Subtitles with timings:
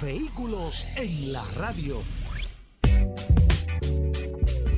[0.00, 2.02] Vehículos en la radio.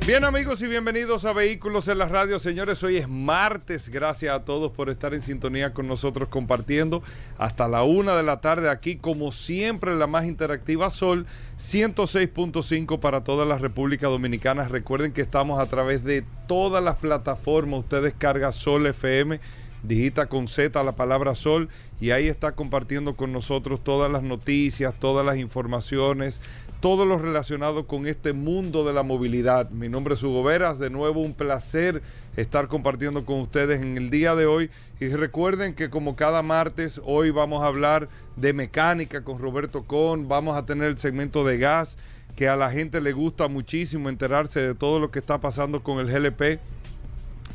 [0.06, 2.38] Bien amigos y bienvenidos a Vehículos en la Radio.
[2.38, 3.88] Señores, hoy es martes.
[3.88, 7.02] Gracias a todos por estar en sintonía con nosotros compartiendo
[7.36, 11.26] hasta la una de la tarde aquí, como siempre, la más interactiva Sol
[11.58, 14.68] 106.5 para toda la República Dominicana.
[14.68, 17.80] Recuerden que estamos a través de todas las plataformas.
[17.80, 19.40] Ustedes carga Sol FM
[19.82, 21.68] digita con Z la palabra Sol
[22.00, 26.40] y ahí está compartiendo con nosotros todas las noticias, todas las informaciones,
[26.80, 29.70] todo lo relacionado con este mundo de la movilidad.
[29.70, 32.02] Mi nombre es Hugo Veras, de nuevo un placer
[32.36, 34.70] estar compartiendo con ustedes en el día de hoy
[35.00, 40.28] y recuerden que como cada martes hoy vamos a hablar de mecánica con Roberto Con,
[40.28, 41.98] vamos a tener el segmento de gas
[42.36, 45.98] que a la gente le gusta muchísimo enterarse de todo lo que está pasando con
[45.98, 46.60] el GLP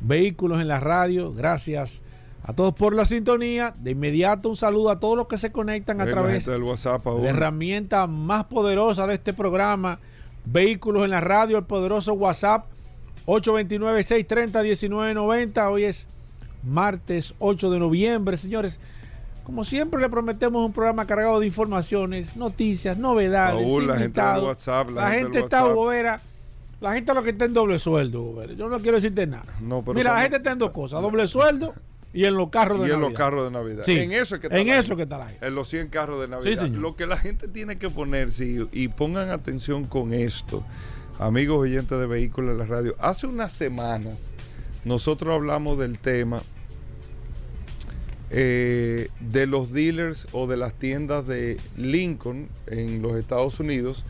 [0.00, 1.32] Vehículos en la Radio.
[1.32, 2.02] Gracias
[2.50, 3.72] a todos por la sintonía.
[3.78, 7.22] De inmediato un saludo a todos los que se conectan a través del WhatsApp, de
[7.22, 10.00] la herramienta más poderosa de este programa,
[10.44, 12.66] Vehículos en la Radio, el poderoso WhatsApp
[13.26, 15.70] 829-630-1990.
[15.70, 16.08] Hoy es
[16.64, 18.80] martes 8 de noviembre, señores.
[19.44, 23.64] Como siempre le prometemos un programa cargado de informaciones, noticias, novedades.
[23.82, 26.20] la gente del WhatsApp, la, gente, está Vera,
[26.80, 29.44] La gente lo que está en doble sueldo, Yo no quiero decirte nada.
[29.94, 31.72] Mira, la gente está en dos cosas, doble sueldo
[32.12, 32.92] y en los carros de Navidad.
[32.92, 33.88] Y en los carros de Navidad.
[33.88, 36.28] en eso es que está, en eso que está la En los 100 carros de
[36.28, 36.66] Navidad.
[36.68, 40.64] Lo que la gente tiene que ponerse y, pongan atención con esto,
[41.18, 42.96] amigos oyentes de vehículos en la radio.
[42.98, 44.18] Hace unas semanas
[44.84, 46.42] nosotros hablamos del tema
[48.30, 54.04] eh, de los dealers o de las tiendas de Lincoln en los Estados Unidos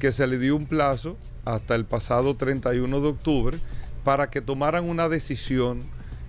[0.00, 3.58] que se le dio un plazo hasta el pasado 31 de octubre
[4.04, 5.82] para que tomaran una decisión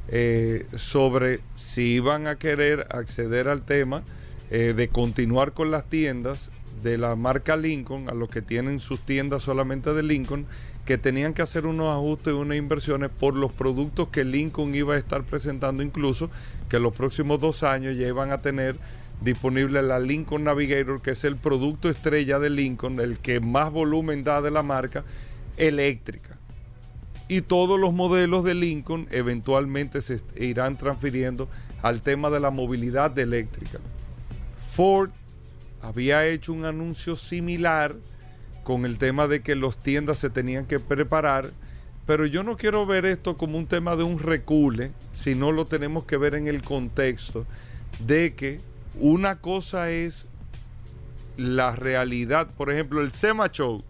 [0.07, 4.03] eh, sobre si iban a querer acceder al tema
[4.51, 6.51] eh, de continuar con las tiendas
[6.83, 10.45] de la marca Lincoln, a los que tienen sus tiendas solamente de Lincoln,
[10.85, 14.93] que tenían que hacer unos ajustes y unas inversiones por los productos que Lincoln iba
[14.93, 16.29] a estar presentando, incluso
[16.69, 18.75] que los próximos dos años ya iban a tener
[19.21, 24.23] disponible la Lincoln Navigator, que es el producto estrella de Lincoln, el que más volumen
[24.23, 25.03] da de la marca,
[25.57, 26.34] eléctrica
[27.27, 31.47] y todos los modelos de Lincoln eventualmente se irán transfiriendo
[31.81, 33.79] al tema de la movilidad eléctrica.
[34.73, 35.09] Ford
[35.81, 37.95] había hecho un anuncio similar
[38.63, 41.51] con el tema de que los tiendas se tenían que preparar,
[42.05, 46.05] pero yo no quiero ver esto como un tema de un recule, sino lo tenemos
[46.05, 47.45] que ver en el contexto
[48.05, 48.59] de que
[48.99, 50.27] una cosa es
[51.37, 53.83] la realidad, por ejemplo, el SEMA Show.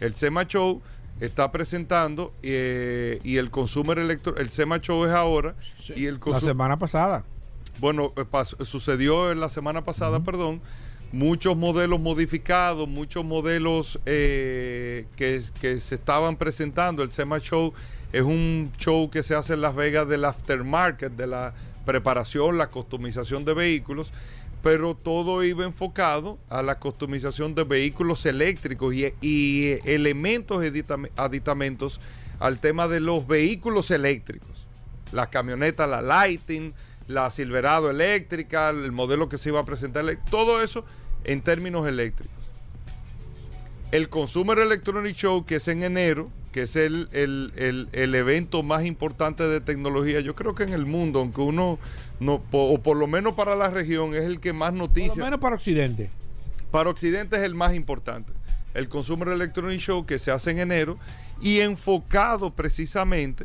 [0.00, 0.82] El SEMA Show
[1.20, 5.54] está presentando eh, y el Consumer Electro, el SEMA Show es ahora.
[5.94, 7.24] Y el la semana pasada.
[7.78, 8.24] Bueno, eh,
[8.64, 10.60] sucedió en la semana pasada, perdón.
[11.12, 17.02] Muchos modelos modificados, muchos modelos eh, que, que, se estaban presentando.
[17.02, 17.72] El SEMA Show
[18.12, 21.54] es un show que se hace en Las Vegas del aftermarket, de la
[21.84, 24.12] preparación, la customización de vehículos
[24.66, 30.60] pero todo iba enfocado a la customización de vehículos eléctricos y, elementos
[31.14, 32.00] aditamentos
[32.40, 34.66] al tema de los vehículos eléctricos.
[35.12, 36.74] La camioneta, la Lighting,
[37.06, 40.84] la Silverado eléctrica, el modelo que se iba a presentar, todo eso
[41.22, 42.34] en términos eléctricos.
[43.92, 47.10] El Consumer Electronic Show, que es en enero, que es el,
[47.92, 51.78] evento más importante de tecnología, yo creo que en el mundo, aunque uno,
[52.18, 55.10] no, o por lo menos para la región, es el que más noticias.
[55.10, 56.08] Por lo menos para Occidente.
[56.70, 58.32] Para Occidente es el más importante.
[58.72, 60.96] El Consumer Electronic Show que se hace en enero
[61.42, 63.44] y enfocado precisamente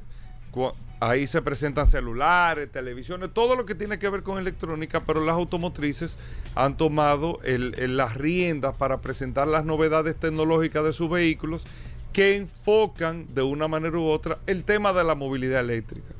[1.04, 5.34] Ahí se presentan celulares, televisiones, todo lo que tiene que ver con electrónica, pero las
[5.34, 6.16] automotrices
[6.54, 11.66] han tomado las riendas para presentar las novedades tecnológicas de sus vehículos
[12.14, 16.14] que enfocan de una manera u otra el tema de la movilidad eléctrica.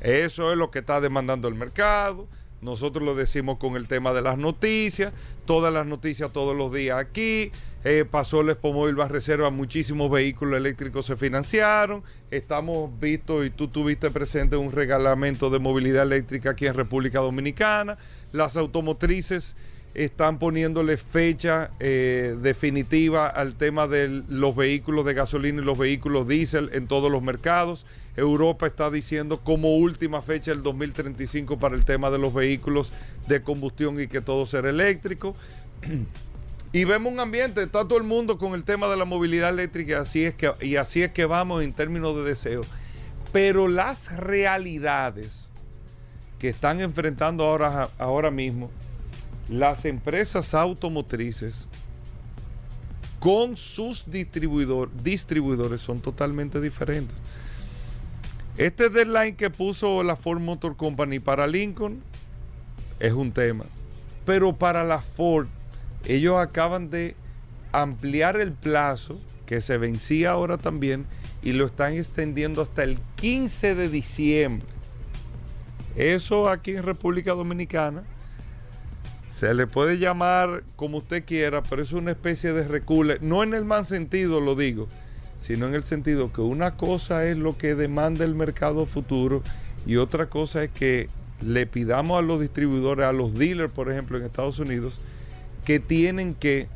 [0.00, 2.26] Eso es lo que está demandando el mercado.
[2.60, 5.12] Nosotros lo decimos con el tema de las noticias,
[5.46, 7.52] todas las noticias todos los días aquí.
[7.84, 12.02] Eh, pasó el Expo Móvil Reserva, muchísimos vehículos eléctricos se financiaron.
[12.32, 17.96] Estamos vistos y tú tuviste presente un regalamento de movilidad eléctrica aquí en República Dominicana.
[18.32, 19.54] Las automotrices
[20.04, 26.28] están poniéndole fecha eh, definitiva al tema de los vehículos de gasolina y los vehículos
[26.28, 27.84] diésel en todos los mercados.
[28.16, 32.92] Europa está diciendo como última fecha el 2035 para el tema de los vehículos
[33.26, 35.34] de combustión y que todo será eléctrico.
[36.70, 40.00] Y vemos un ambiente, está todo el mundo con el tema de la movilidad eléctrica
[40.00, 42.60] así es que, y así es que vamos en términos de deseo.
[43.32, 45.48] Pero las realidades
[46.38, 48.70] que están enfrentando ahora, ahora mismo
[49.48, 51.68] las empresas automotrices
[53.18, 57.16] con sus distribuidor, distribuidores son totalmente diferentes.
[58.56, 62.02] Este deadline que puso la Ford Motor Company para Lincoln
[63.00, 63.64] es un tema.
[64.24, 65.46] Pero para la Ford,
[66.04, 67.16] ellos acaban de
[67.72, 71.06] ampliar el plazo que se vencía ahora también
[71.42, 74.68] y lo están extendiendo hasta el 15 de diciembre.
[75.96, 78.04] Eso aquí en República Dominicana
[79.38, 83.18] se le puede llamar como usted quiera, pero es una especie de recule.
[83.20, 84.88] No en el mal sentido lo digo,
[85.38, 89.44] sino en el sentido que una cosa es lo que demanda el mercado futuro
[89.86, 91.08] y otra cosa es que
[91.40, 94.98] le pidamos a los distribuidores, a los dealers, por ejemplo, en Estados Unidos,
[95.64, 96.66] que tienen que,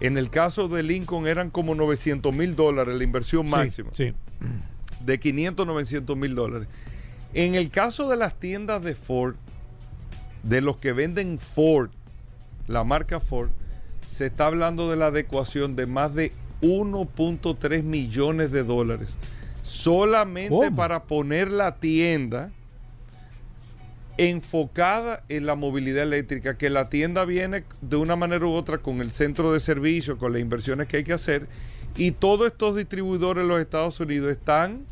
[0.00, 3.90] en el caso de Lincoln eran como 900 mil dólares la inversión máxima.
[3.92, 4.14] Sí,
[5.04, 6.66] De 500 a 900 mil dólares.
[7.34, 9.34] En el caso de las tiendas de Ford,
[10.44, 11.90] de los que venden Ford,
[12.68, 13.50] la marca Ford,
[14.08, 16.32] se está hablando de la adecuación de más de
[16.62, 19.16] 1.3 millones de dólares
[19.62, 22.52] solamente para poner la tienda
[24.16, 29.00] enfocada en la movilidad eléctrica, que la tienda viene de una manera u otra con
[29.00, 31.48] el centro de servicio, con las inversiones que hay que hacer,
[31.96, 34.84] y todos estos distribuidores en los Estados Unidos están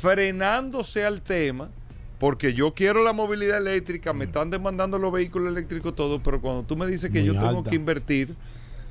[0.00, 1.68] frenándose al tema
[2.18, 6.62] porque yo quiero la movilidad eléctrica, me están demandando los vehículos eléctricos todos, pero cuando
[6.62, 8.34] tú me dices que yo tengo que invertir,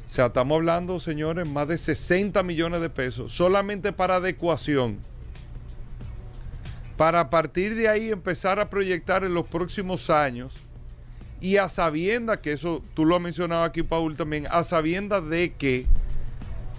[0.05, 4.99] o sea, estamos hablando, señores, más de 60 millones de pesos solamente para adecuación.
[6.97, 10.53] Para a partir de ahí empezar a proyectar en los próximos años
[11.41, 15.53] y a sabiendas que eso, tú lo has mencionado aquí, Paul, también, a sabiendas de
[15.53, 15.87] que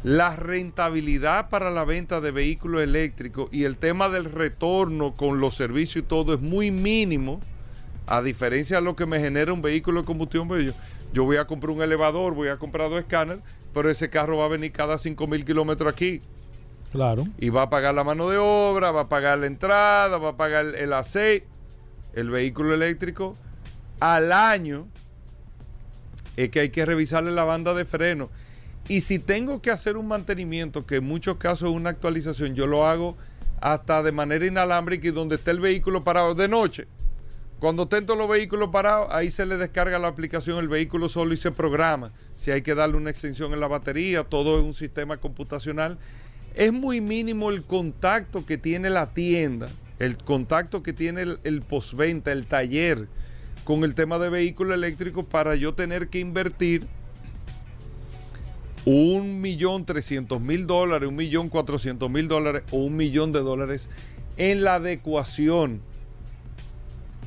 [0.05, 5.57] la rentabilidad para la venta de vehículos eléctricos y el tema del retorno con los
[5.57, 7.41] servicios y todo es muy mínimo,
[8.07, 10.47] a diferencia de lo que me genera un vehículo de combustión.
[10.47, 10.73] Pues yo,
[11.15, 13.43] yo voy a comprar un elevador, voy a comprar dos escáneres,
[13.73, 16.21] pero ese carro va a venir cada 5 mil kilómetros aquí.
[16.93, 17.27] Claro.
[17.39, 20.37] Y va a pagar la mano de obra, va a pagar la entrada, va a
[20.37, 21.47] pagar el aceite.
[22.13, 23.37] El vehículo eléctrico
[24.01, 24.87] al año
[26.37, 28.29] es que hay que revisarle la banda de freno
[28.89, 32.67] y si tengo que hacer un mantenimiento, que en muchos casos es una actualización, yo
[32.67, 33.17] lo hago
[33.61, 36.87] hasta de manera inalámbrica y donde esté el vehículo parado de noche.
[37.61, 41.33] Cuando estén todos los vehículos parados, ahí se le descarga la aplicación, el vehículo solo
[41.33, 42.13] y se programa.
[42.37, 45.99] Si hay que darle una extensión en la batería, todo es un sistema computacional.
[46.55, 51.63] Es muy mínimo el contacto que tiene la tienda, el contacto que tiene el, el
[51.63, 53.09] postventa, el taller
[53.65, 56.87] con el tema de vehículos eléctricos para yo tener que invertir
[58.85, 63.89] un millón trescientos mil dólares, un millón cuatrocientos mil dólares o un millón de dólares
[64.37, 65.81] en la adecuación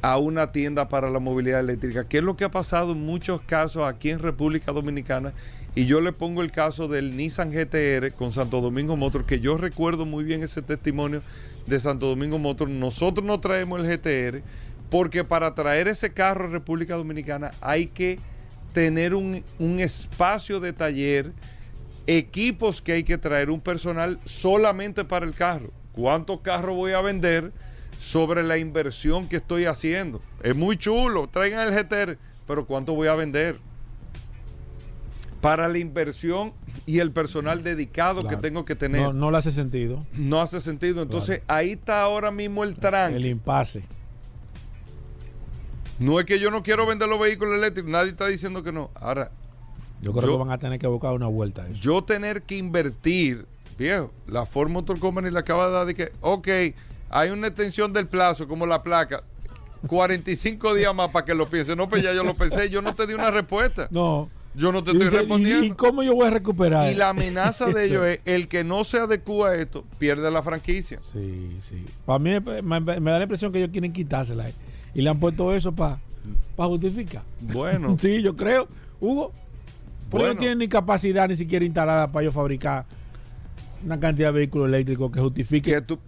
[0.01, 3.41] a una tienda para la movilidad eléctrica, que es lo que ha pasado en muchos
[3.41, 5.33] casos aquí en República Dominicana.
[5.73, 9.57] Y yo le pongo el caso del Nissan GTR con Santo Domingo Motor, que yo
[9.57, 11.21] recuerdo muy bien ese testimonio
[11.67, 12.69] de Santo Domingo Motor.
[12.69, 14.41] Nosotros no traemos el GTR
[14.89, 18.19] porque para traer ese carro a República Dominicana hay que
[18.73, 19.43] tener un,
[19.79, 21.33] espacio de taller,
[22.05, 25.71] equipos que hay que traer, un personal solamente para el carro.
[25.93, 27.51] ¿Cuántos carros voy a vender
[27.99, 30.21] sobre la inversión que estoy haciendo?
[30.43, 33.59] Es muy chulo, traigan el GTR, pero ¿cuánto voy a vender?
[35.41, 36.53] Para la inversión
[36.85, 38.35] y el personal dedicado Claro.
[38.37, 39.01] que tengo que tener.
[39.01, 40.05] No, No, no le hace sentido.
[40.39, 41.01] hace sentido.
[41.01, 43.17] Entonces ahí está ahora mismo el tranque.
[43.17, 43.83] El impasse.
[45.99, 48.91] No es que yo no quiero vender los vehículos eléctricos, nadie está diciendo que no.
[48.95, 49.31] Ahora,
[50.01, 51.81] Yo creo Yo- que van a tener que buscar una vuelta a eso.
[51.81, 53.47] yo tener que invertir,
[53.79, 56.47] viejo, la Ford Motor Company le acaba de dar de que, ok,
[57.09, 59.23] hay una extensión del plazo como la placa,
[59.87, 61.75] 45 días más para que lo piense.
[61.75, 63.87] No, pues ya yo lo pensé, yo no te di una respuesta.
[63.91, 64.29] No.
[64.53, 65.65] Yo no te estoy dice, ¿y- respondiendo.
[65.65, 66.91] ¿Y, cómo yo voy a recuperar?
[66.91, 70.41] Y la amenaza de ellos es el que no se adecúa a esto, pierde la
[70.41, 70.99] franquicia.
[70.99, 71.85] Sí, sí.
[72.05, 74.47] Para mí me, me- me da la impresión que ellos quieren quitársela.
[74.97, 75.99] Y le han puesto eso para
[76.57, 77.21] justificar.
[77.39, 78.67] Bueno, Sí, yo creo.
[78.99, 79.31] Hugo,
[80.09, 80.33] Bueno.
[80.33, 82.85] no tienen ni capacidad ni siquiera instalada para ellos fabricar
[83.85, 85.99] una cantidad de vehículos eléctricos que justifique que tú,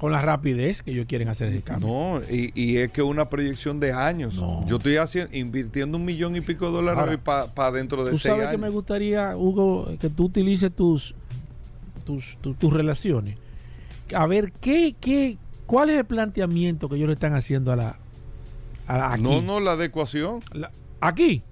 [0.00, 1.86] con la rapidez que ellos quieren hacer ese cambio.
[1.88, 4.34] no, y, y es que una proyección de años.
[4.34, 4.66] No.
[4.66, 8.32] Yo estoy haciendo, invirtiendo un millón y pico de dólares para dentro de Tú seis
[8.32, 8.60] sabes que años.
[8.60, 11.14] me gustaría, Hugo, que tú utilices tus,
[12.04, 13.36] tus, tus, tus relaciones.
[14.12, 17.98] A ver, ¿qué, qué, ¿cuál es el planteamiento que ellos le están haciendo a la...
[18.86, 19.22] Aquí?
[19.22, 20.40] No, no, la adecuación.
[20.52, 20.70] La-
[21.00, 21.42] aquí.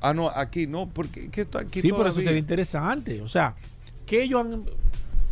[0.00, 3.22] Ah, no, aquí no, porque que está aquí Sí, por eso sería interesante.
[3.22, 3.54] O sea,
[4.06, 4.64] ¿qué ellos han,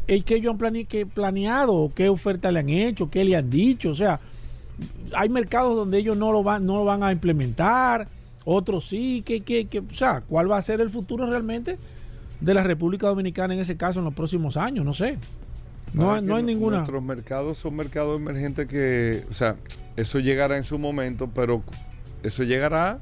[0.09, 1.93] eh, qué ellos han plane- qué planeado?
[1.95, 3.11] ¿Qué oferta le han hecho?
[3.11, 3.91] ¿Qué le han dicho?
[3.91, 4.19] O sea,
[5.15, 8.09] hay mercados donde ellos no lo van, no lo van a implementar,
[8.47, 9.23] otros sí.
[9.27, 9.81] ¿Qué, qué, qué?
[9.81, 11.79] O sea, ¿cuál va a ser el futuro realmente
[12.41, 14.85] de la República Dominicana en ese caso en los próximos años?
[14.87, 15.19] No sé.
[15.95, 16.77] No, no hay ninguna.
[16.79, 19.57] Nuestros mercados son mercados emergentes que, o sea,
[19.97, 21.63] eso llegará en su momento, pero
[22.23, 22.99] eso llegará.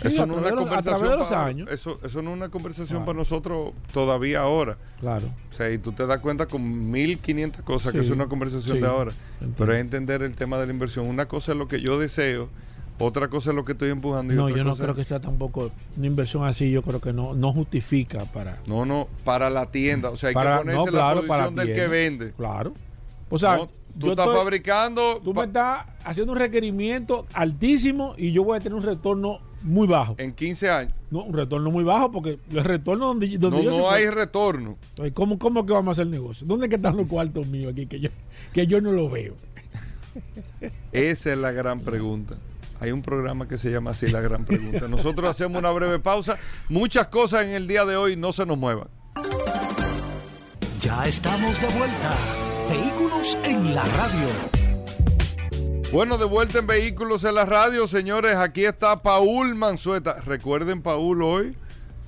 [0.00, 1.68] Sí, eso no es una los- conversación los para- años.
[1.72, 3.04] Eso, eso no es una conversación Claro.
[3.06, 4.78] para nosotros todavía ahora.
[5.00, 5.26] Claro.
[5.50, 8.80] O sea, y tú te das cuenta con 1500 cosas que es una conversación sí,
[8.82, 9.10] de ahora.
[9.32, 9.56] entiendo.
[9.58, 11.08] Pero es entender el tema de la inversión.
[11.08, 12.48] Una cosa es lo que yo deseo,
[12.98, 14.32] otra cosa es lo que estoy empujando.
[14.32, 16.70] Y No, otra yo no cosa creo que sea tampoco una inversión así.
[16.70, 18.58] Yo creo que no, no justifica para.
[18.66, 20.10] No, no, para la tienda.
[20.10, 22.32] O sea, hay para que ponerse no, claro, la para posición del que vende.
[22.32, 22.74] Claro.
[23.30, 28.32] O sea, No, tú estás estoy- fabricando Tú me estás haciendo un requerimiento altísimo y
[28.32, 30.14] yo voy a tener un retorno muy bajo.
[30.18, 30.94] en 15 años.
[31.10, 34.76] No, un retorno muy bajo porque el retorno donde, donde No, yo no hay retorno.
[34.90, 36.46] Entonces, ¿cómo, ¿Cómo que vamos a hacer negocio?
[36.46, 38.08] ¿Dónde es que están los cuartos míos aquí que yo,
[38.52, 39.34] que yo no lo veo?
[40.92, 42.36] Esa es la gran pregunta.
[42.80, 44.86] Hay un programa que se llama así La Gran Pregunta.
[44.88, 46.38] Nosotros hacemos una breve pausa.
[46.68, 48.88] Muchas cosas en el día de hoy no se nos muevan.
[50.80, 52.16] Ya estamos de vuelta.
[52.70, 54.28] Vehículos en la radio.
[55.92, 58.36] Bueno, de vuelta en Vehículos en la Radio, señores.
[58.36, 60.20] Aquí está Paul Manzueta.
[60.20, 61.56] Recuerden, Paul, hoy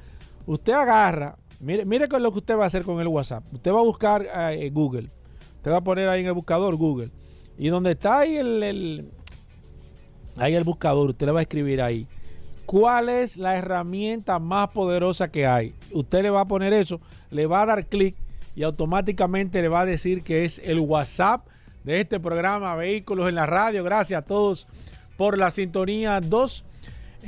[0.46, 3.44] Usted agarra, mire, mire lo que usted va a hacer con el WhatsApp.
[3.52, 5.08] Usted va a buscar eh, Google.
[5.56, 7.10] Usted va a poner ahí en el buscador Google.
[7.58, 9.10] Y donde está ahí el, el-
[10.36, 12.06] ahí el buscador, usted le va a escribir ahí.
[12.66, 15.74] ¿Cuál es la herramienta más poderosa que hay?
[15.90, 17.00] Usted le va a poner eso,
[17.30, 18.14] le va a dar clic
[18.54, 21.46] y automáticamente le va a decir que es el WhatsApp
[21.84, 23.82] de este programa Vehículos en la Radio.
[23.84, 24.68] Gracias a todos
[25.16, 26.20] por la sintonía.
[26.20, 26.64] Dos,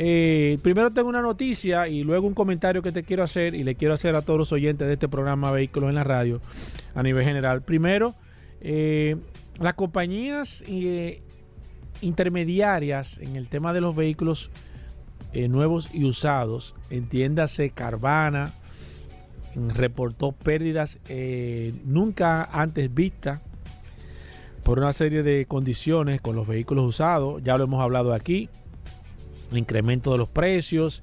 [0.03, 3.75] eh, primero tengo una noticia y luego un comentario que te quiero hacer y le
[3.75, 6.41] quiero hacer a todos los oyentes de este programa Vehículos en la Radio
[6.95, 7.61] a nivel general.
[7.61, 8.15] Primero,
[8.63, 9.17] eh,
[9.59, 11.21] las compañías eh,
[12.01, 14.51] intermediarias en el tema de los vehículos
[15.35, 18.55] eh, nuevos y usados, entiéndase Carvana,
[19.55, 23.43] mm, reportó pérdidas eh, nunca antes vistas
[24.65, 28.49] por una serie de condiciones con los vehículos usados, ya lo hemos hablado aquí,
[29.59, 31.03] incremento de los precios,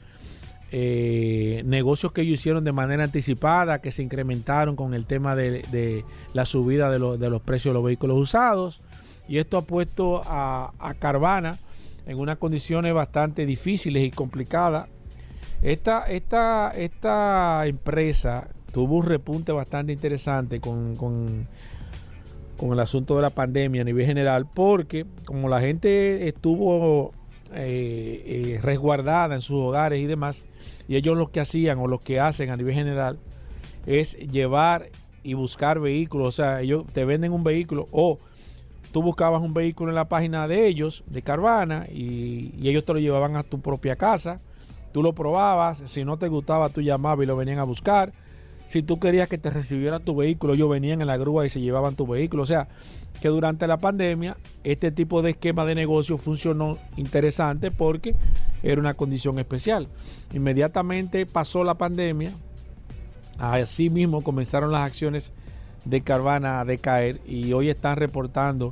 [0.72, 5.62] eh, negocios que ellos hicieron de manera anticipada, que se incrementaron con el tema de,
[5.72, 8.82] de la subida de, los- de los precios de los vehículos usados,
[9.30, 11.58] y esto ha puesto a, a Carvana
[12.06, 14.88] en unas condiciones bastante difíciles y complicadas.
[15.62, 21.48] Esta, esta, esta empresa tuvo un repunte bastante interesante con, con,
[22.58, 27.12] con, el asunto de la pandemia a nivel general, porque como la gente estuvo
[27.54, 30.46] eh, eh, resguardada en sus hogares y demás,
[30.88, 33.20] y ellos lo que hacían o lo que hacen a nivel general
[33.86, 34.90] es llevar
[35.24, 38.18] y buscar vehículos, o sea, ellos te venden un vehículo o
[38.92, 42.94] tú buscabas un vehículo en la página de ellos, de Carvana, y, y ellos te
[42.94, 44.40] lo llevaban a tu propia casa,
[44.92, 48.14] tú lo probabas, si no te gustaba tú llamabas y lo venían a buscar
[48.68, 51.62] si tú querías que te recibiera tu vehículo, ellos venían en la grúa y se
[51.62, 52.44] llevaban tu vehículo.
[52.44, 52.68] O sea,
[53.22, 58.14] que durante la pandemia este tipo de esquema de negocio funcionó interesante porque
[58.62, 59.88] era una condición especial.
[60.34, 62.32] Inmediatamente pasó la pandemia,
[63.40, 65.32] así mismo comenzaron las acciones
[65.86, 68.72] de Carvana a decaer y hoy están reportando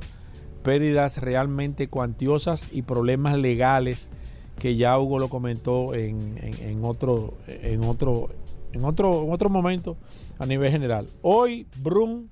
[0.62, 4.10] pérdidas realmente cuantiosas y problemas legales
[4.58, 8.30] que ya Hugo lo comentó en, en otro, en otro
[8.72, 9.96] en otro, otro momento
[10.38, 11.08] a nivel general.
[11.22, 12.28] Hoy, Brum,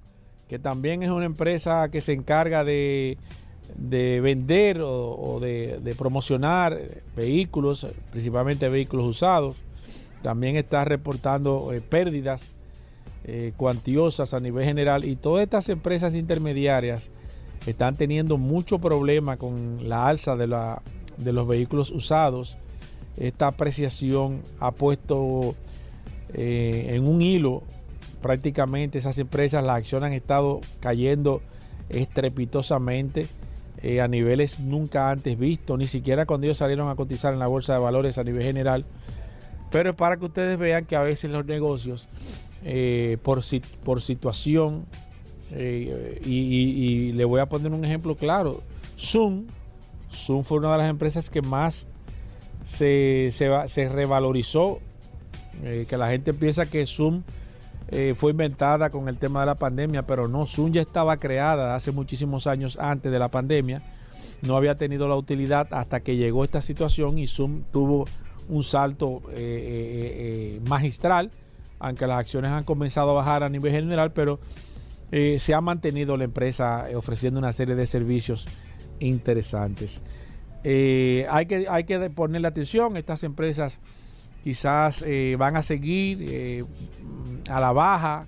[0.48, 3.18] que también es una empresa que se encarga de,
[3.78, 6.78] vender o, de, promocionar
[7.16, 9.56] vehículos, principalmente vehículos usados,
[10.22, 12.50] también está reportando eh, pérdidas
[13.26, 17.10] eh, cuantiosas a nivel general y todas estas empresas intermediarias
[17.66, 20.82] están teniendo mucho problema con la alza de, la,
[21.16, 22.56] de los vehículos usados.
[23.16, 25.54] Esta apreciación ha puesto
[26.34, 27.62] eh, en un hilo
[28.20, 31.42] prácticamente esas empresas, las acciones han estado cayendo
[31.90, 33.26] estrepitosamente
[33.82, 37.46] eh, a niveles nunca antes vistos, ni siquiera cuando ellos salieron a cotizar en la
[37.46, 38.84] bolsa de valores a nivel general.
[39.70, 42.08] Pero es para que ustedes vean que a veces los negocios,
[42.64, 44.86] eh, por, situación,
[45.54, 48.62] y, le voy a poner un ejemplo claro,
[48.98, 49.44] Zoom,
[50.10, 51.86] Zoom fue una de las empresas que más
[52.62, 53.30] se
[53.92, 54.80] revalorizó
[55.62, 57.22] eh, que la gente piensa que Zoom
[57.88, 61.74] eh, fue inventada con el tema de la pandemia, pero no, Zoom ya estaba creada
[61.74, 63.82] hace muchísimos años antes de la pandemia.
[64.42, 68.06] No había tenido la utilidad hasta que llegó esta situación y Zoom tuvo
[68.48, 71.30] un salto eh, magistral,
[71.78, 74.38] aunque las acciones han comenzado a bajar a nivel general, pero
[75.10, 78.48] se ha mantenido la empresa ofreciendo una serie de servicios
[78.98, 80.02] interesantes.
[80.64, 83.80] hay, que, hay que ponerle atención, estas empresas
[84.44, 86.64] quizás eh, van a seguir eh,
[87.48, 88.26] a la baja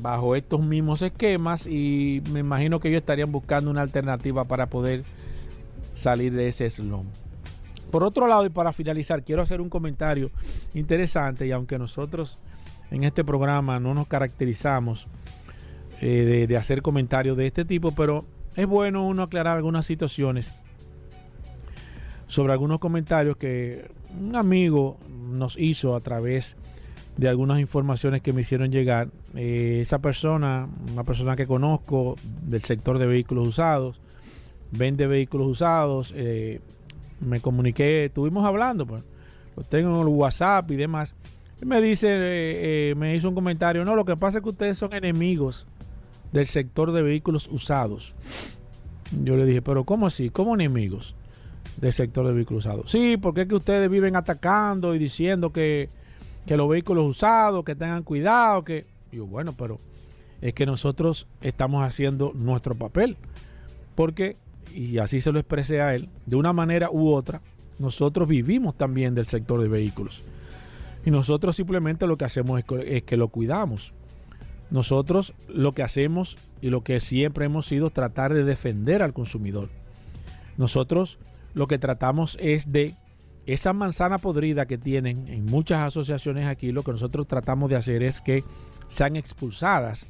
[0.00, 5.04] bajo estos mismos esquemas y me imagino que ellos estarían buscando una alternativa para poder
[5.94, 7.08] salir de ese slump.
[7.92, 10.32] Por otro lado, y para finalizar, quiero hacer un comentario
[10.74, 12.38] interesante y aunque nosotros
[12.90, 15.06] en este programa no nos caracterizamos
[16.00, 18.24] eh, de hacer comentarios de este tipo, pero
[18.56, 20.50] es bueno uno aclarar algunas situaciones
[22.26, 23.88] sobre algunos comentarios que
[24.20, 24.98] un amigo
[25.30, 26.56] nos hizo a través
[27.16, 29.08] de algunas informaciones que me hicieron llegar.
[29.34, 34.00] Eh, esa persona, una persona que conozco del sector de vehículos usados,
[34.70, 36.60] vende vehículos usados, eh,
[37.20, 39.04] me comuniqué, estuvimos hablando, pues,
[39.56, 41.14] lo tengo en el WhatsApp y demás.
[41.64, 44.92] me dice, eh, me hizo un comentario, no, lo que pasa es que ustedes son
[44.94, 45.66] enemigos
[46.32, 48.14] del sector de vehículos usados.
[49.22, 50.30] Yo le dije, pero ¿cómo así?
[50.30, 51.14] ¿Cómo enemigos?
[51.76, 52.90] Del sector de vehículos usados.
[52.90, 55.88] Sí, porque es que ustedes viven atacando y diciendo que,
[56.46, 58.86] los vehículos usados, que tengan cuidado, que...
[59.10, 59.78] yo, bueno, pero
[60.40, 63.16] es que nosotros estamos haciendo nuestro papel.
[63.94, 64.36] Porque,
[64.74, 67.40] y así se lo expresé a él, de una manera u otra,
[67.78, 70.22] nosotros vivimos también del sector de vehículos.
[71.04, 73.92] Y nosotros simplemente lo que hacemos es que, es que lo cuidamos.
[74.70, 79.68] Nosotros lo que hacemos y lo que siempre hemos sido tratar de defender al consumidor.
[80.56, 81.18] Nosotros
[81.54, 82.94] lo que tratamos es de
[83.46, 88.02] esa manzana podrida que tienen en muchas asociaciones aquí, lo que nosotros tratamos de hacer
[88.02, 88.44] es que
[88.88, 90.06] sean expulsadas,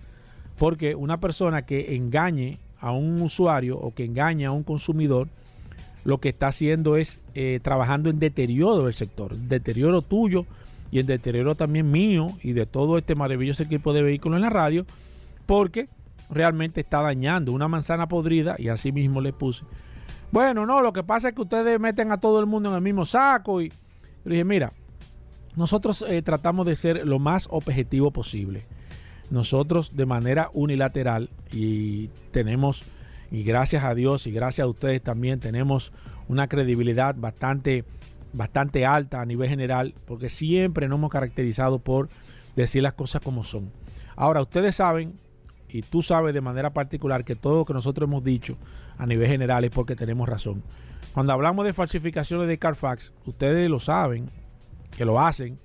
[0.59, 5.29] porque una persona que engañe a un usuario o que engañe a un consumidor,
[6.05, 10.45] lo que está haciendo es eh, trabajando en deterioro del sector, deterioro tuyo
[10.91, 14.51] y en deterioro también mío y de todo este maravilloso equipo de vehículos en la
[14.51, 14.85] radio,
[15.47, 15.89] porque
[16.29, 19.65] realmente está dañando una manzana podrida y así mismo le puse
[20.33, 22.81] bueno, no, lo que pasa es que ustedes meten a todo el mundo en el
[22.81, 23.61] mismo saco.
[23.61, 23.75] Y yo
[24.25, 24.73] dije, mira,
[25.57, 28.65] nosotros eh, tratamos de ser lo más objetivo posible.
[29.31, 32.83] Nosotros de manera unilateral y tenemos,
[33.31, 35.93] y gracias a Dios y gracias a ustedes también, tenemos
[36.29, 37.85] una credibilidad bastante,
[38.33, 42.09] bastante alta a nivel general, porque siempre nos hemos caracterizado por
[42.57, 43.71] decir las cosas como son.
[44.17, 45.19] Ahora, ustedes saben,
[45.69, 48.57] y tú sabes de manera particular, que todo lo que nosotros hemos dicho
[48.99, 50.63] a nivel general es porque tenemos razón.
[51.15, 54.31] Cuando hablamos de falsificaciones de Carfax, ustedes lo saben,
[54.97, 55.59] que lo hacen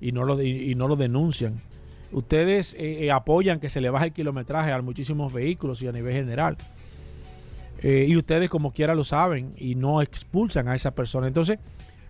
[0.00, 1.62] y no lo, y, no lo denuncian.
[2.10, 5.92] Ustedes eh, eh, apoyan que se le baje el kilometraje a muchísimos vehículos y a
[5.92, 6.56] nivel general.
[7.80, 11.28] Eh, y ustedes como quiera lo saben y no expulsan a esa persona.
[11.28, 11.58] Entonces,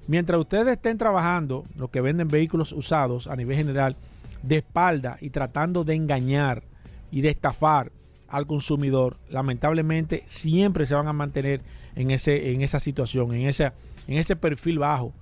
[0.06, 3.96] mientras ustedes estén trabajando, los que venden vehículos usados a nivel general,
[4.42, 6.62] de espalda y tratando de engañar
[7.10, 7.92] y de estafar
[8.28, 11.62] al consumidor, lamentablemente siempre se van a mantener
[11.96, 13.72] en, ese, en esa situación, en, ese,
[14.06, 15.12] en ese perfil bajo.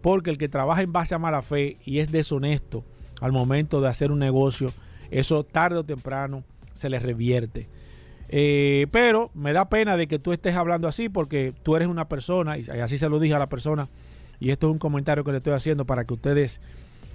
[0.00, 2.84] Porque el que trabaja en base a mala fe y es deshonesto
[3.20, 4.72] al momento de hacer un negocio,
[5.10, 7.68] eso tarde o temprano se le revierte.
[8.30, 12.08] Eh, pero me da pena de que tú estés hablando así porque tú eres una
[12.08, 13.88] persona, y así se lo dije a la persona,
[14.38, 16.60] y esto es un comentario que le estoy haciendo para que ustedes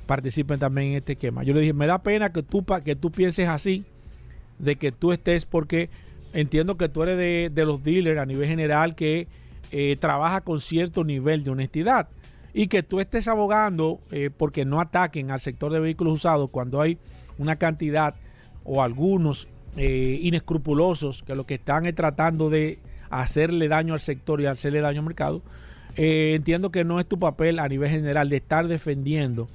[0.05, 1.43] participen también en este esquema.
[1.43, 3.85] Yo le dije, me da pena que tú, que tú pienses así,
[4.59, 5.89] de que tú estés, porque
[6.33, 9.27] entiendo que tú eres de, los dealers a nivel general que
[9.71, 12.09] eh, trabaja con cierto nivel de honestidad
[12.53, 16.81] y que tú estés abogando eh, porque no ataquen al sector de vehículos usados cuando
[16.81, 16.97] hay
[17.37, 18.15] una cantidad
[18.63, 24.41] o algunos eh, inescrupulosos que lo que están es tratando de hacerle daño al sector
[24.41, 25.41] y hacerle daño al mercado.
[25.95, 29.47] entiendo que no es tu papel a nivel general de estar defendiendo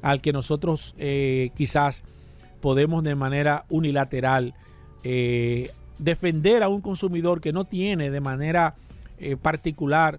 [0.00, 0.94] al que nosotros
[1.54, 2.04] quizás
[2.62, 4.54] podemos de manera unilateral
[5.04, 8.74] eh, defender a un consumidor que no tiene de manera
[9.18, 10.18] eh, particular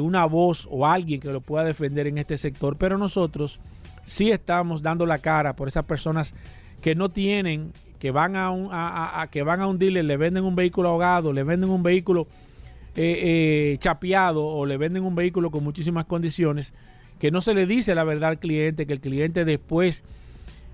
[0.00, 3.58] una voz o alguien que lo pueda defender en este sector, pero nosotros
[4.04, 6.36] sí estamos dando la cara por esas personas
[6.80, 10.44] que no tienen, que van a un, a, que van a un dealer, le venden
[10.44, 12.28] un vehículo ahogado, le venden un vehículo
[13.80, 16.72] chapeado o le venden un vehículo con muchísimas condiciones
[17.22, 20.02] que no se le dice la verdad al cliente, que el cliente después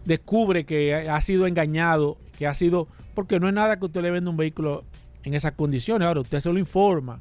[0.08, 4.10] descubre que ha sido engañado, que ha sido, porque no es nada que usted le
[4.10, 4.84] venda un vehículo
[5.22, 7.20] en esas condiciones, ahora usted se lo informa,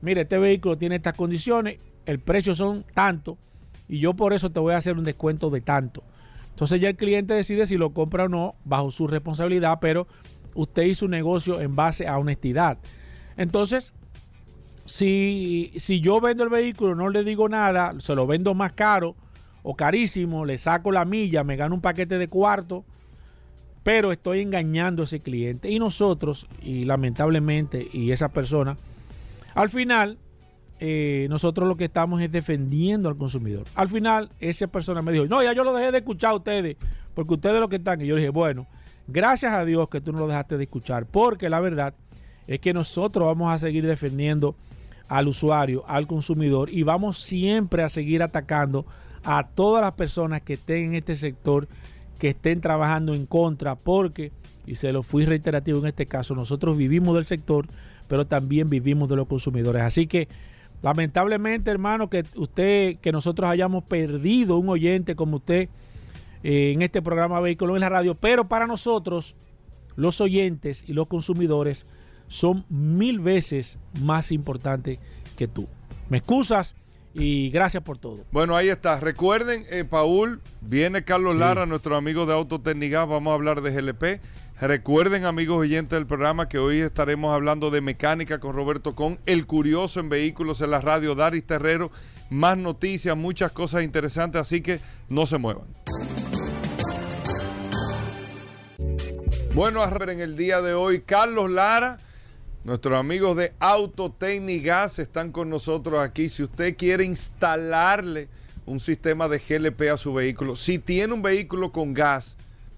[0.00, 3.36] mire, este vehículo tiene estas condiciones, el precio son tanto,
[3.88, 6.04] y yo por eso te voy a hacer un descuento de tanto.
[6.50, 10.06] Entonces ya el cliente decide si lo compra o no bajo su responsabilidad, pero
[10.54, 12.78] usted hizo un negocio en base a honestidad.
[13.36, 13.92] Entonces,
[14.86, 19.16] si, si yo vendo el vehículo, no le digo nada, se lo vendo más caro
[19.70, 22.86] o carísimo, le saco la milla, me gano un paquete de cuarto,
[23.82, 25.70] pero estoy engañando a ese cliente.
[25.70, 28.78] Y nosotros, y lamentablemente, y esa persona,
[29.54, 30.16] al final,
[30.80, 33.66] eh, nosotros lo que estamos es defendiendo al consumidor.
[33.74, 36.78] Al final, esa persona me dijo, no, ya yo lo dejé de escuchar a ustedes,
[37.12, 38.00] porque ustedes lo que están.
[38.00, 38.66] Y yo dije, bueno,
[39.06, 41.92] gracias a Dios que tú no lo dejaste de escuchar, porque la verdad
[42.46, 44.54] es que nosotros vamos a seguir defendiendo
[45.08, 48.86] al usuario, al consumidor y vamos siempre a seguir atacando
[49.30, 51.68] a todas las personas que estén en este sector,
[52.18, 54.32] que estén trabajando en contra, porque,
[54.66, 57.66] y se lo fui reiterativo en este caso, nosotros vivimos del sector,
[58.08, 59.82] pero también vivimos de los consumidores.
[59.82, 60.28] Así que,
[60.80, 65.68] lamentablemente, hermano, que usted, que nosotros hayamos perdido un oyente como usted
[66.42, 69.36] eh, en este programa Vehículos en la Radio, pero para nosotros,
[69.94, 71.84] los oyentes y los consumidores,
[72.28, 74.98] son mil veces más importantes
[75.36, 75.68] que tú.
[76.08, 76.74] Me excusas
[77.14, 78.24] y gracias por todo.
[78.30, 79.00] Bueno, ahí está.
[79.00, 84.20] Recuerden, eh, Paul, viene Carlos Lara, nuestro amigo de Autotécnica, vamos a hablar de GLP.
[84.60, 89.46] Recuerden, amigos oyentes del programa, que hoy estaremos hablando de mecánica con Roberto Con, el
[89.46, 91.92] curioso en vehículos en la radio, Daris Terrero.
[92.28, 95.68] Más noticias, muchas cosas interesantes, así que no se muevan.
[99.54, 101.98] Bueno, a ver en el día de hoy, Carlos Lara
[102.64, 103.52] Nuestros amigos de
[104.62, 106.28] Gas están con nosotros aquí.
[106.28, 108.28] Si usted quiere instalarle
[108.66, 112.36] un sistema de GLP a su vehículo, si tiene un vehículo con gas,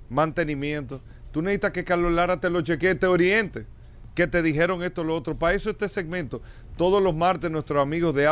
[0.09, 1.01] mantenimiento,
[1.33, 3.67] tú necesitas que Carlos Lara te lo chequee, te oriente,
[4.15, 5.39] que te dijeron esto o lo otro.
[5.39, 6.43] Para eso este segmento,
[6.77, 8.27] todos los martes nuestros amigos de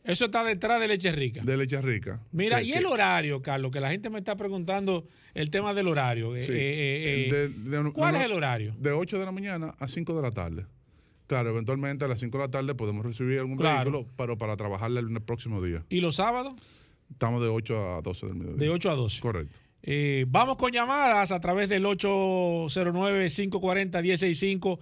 [0.08, 1.42] Eso está detrás de Leche Rica.
[1.44, 2.20] De Leche Rica.
[2.32, 5.88] Mira, y que- el horario, Carlos, que la gente me está preguntando el tema del
[5.88, 6.36] horario.
[6.36, 6.52] Eh, sí.
[6.52, 7.50] eh, eh, De-
[7.84, 8.74] de- ¿Cuál es el horario?
[8.80, 10.66] De 8 de la mañana a 5 de la tarde.
[11.28, 13.92] Claro, eventualmente a las 5 de la tarde podemos recibir algún Claro.
[13.92, 15.84] vehículo, pero para trabajarle el próximo día.
[15.90, 16.54] ¿Y los sábados?
[17.12, 18.58] Estamos de 8 a 12 del mediodía.
[18.60, 19.20] De 8 a 12.
[19.22, 19.60] Correcto.
[19.84, 24.80] Eh, vamos con llamadas a través del 809-540-165.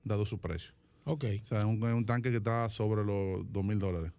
[0.04, 0.72] dado su precio.
[1.04, 1.24] Ok.
[1.42, 4.12] O sea, es un, tanque que está sobre los 2 mil dólares.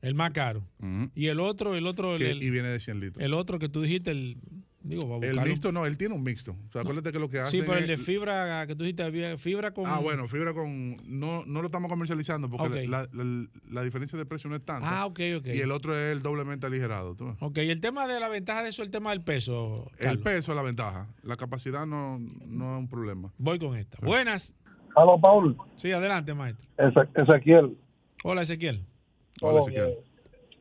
[0.00, 0.66] El más caro.
[1.14, 3.24] Y el otro, el otro, Que- el- y viene de 100 litros.
[3.24, 4.36] el otro que tú dijiste, el.
[4.84, 6.56] Digo, va a El mixto no, él tiene un mixto.
[6.68, 7.52] O sea, acuérdate que lo que hace.
[7.52, 9.86] Sí, pero el de fibra que tú dijiste, había fibra con.
[9.86, 10.96] Ah, bueno, fibra con.
[11.06, 14.88] No, no lo estamos comercializando porque la, la- la diferencia de precio no es tanta.
[15.02, 15.46] Ah, ok, ok.
[15.46, 17.14] Y el otro es el doblemente aligerado.
[17.14, 17.34] ¿tú?
[17.40, 19.88] Ok, y el tema de la ventaja de eso es el tema del peso.
[19.98, 21.06] El peso es la ventaja.
[21.22, 23.32] La capacidad no, no es un problema.
[23.38, 23.98] Voy con esta.
[24.04, 24.54] Buenas.
[24.96, 25.56] Aló, Paul.
[25.76, 26.66] Sí, adelante, maestro.
[26.76, 27.76] Eze- Ezequiel.
[28.24, 28.84] Hola, Ezequiel.
[29.40, 29.86] Hola, Ezequiel.
[29.86, 29.98] bien.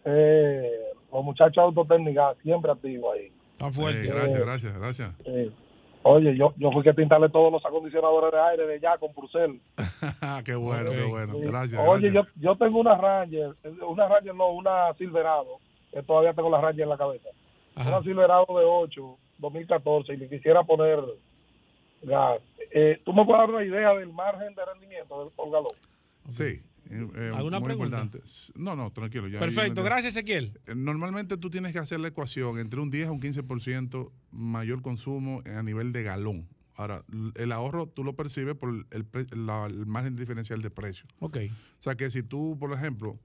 [0.05, 0.69] Eh,
[1.11, 3.31] los muchachos de autotécnica siempre activos ahí.
[3.69, 4.03] Fuerte.
[4.03, 5.13] Eh, gracias, gracias, gracias.
[5.25, 5.51] Eh,
[6.03, 9.59] oye, yo, yo fui que instalé todos los acondicionadores de aire de ya con Purcell.
[10.45, 10.95] qué bueno, Ok.
[10.95, 11.33] qué bueno.
[11.33, 11.41] Sí.
[11.41, 11.81] Gracias.
[11.87, 12.35] Oye, gracias.
[12.35, 13.55] yo, yo tengo una Ranger,
[13.87, 15.59] una Ranger no, una Silverado,
[15.93, 17.29] que todavía tengo la Ranger en la cabeza.
[17.75, 17.89] Ajá.
[17.89, 20.99] Una Silverado de 8, 2014, y le quisiera poner
[22.03, 22.41] gas.
[22.73, 25.73] Eh, ¿Tú me puedes dar una idea del margen de rendimiento del por galón?
[26.29, 26.61] Sí.
[26.91, 28.01] Eh, eh, ¿Alguna muy pregunta?
[28.01, 28.29] importante.
[28.55, 29.27] No, no, tranquilo.
[29.27, 30.59] ya- Perfecto, gracias, Ezequiel.
[30.67, 34.81] Eh, Normalmente tú tienes que hacer la ecuación entre un 10 a un 15% mayor
[34.81, 36.47] consumo a nivel de galón.
[36.75, 37.03] Ahora,
[37.35, 39.05] el ahorro tú lo percibes por el,
[39.45, 41.05] la- el margen diferencial de precio.
[41.19, 41.37] Ok.
[41.79, 43.19] O sea que si tú, por ejemplo,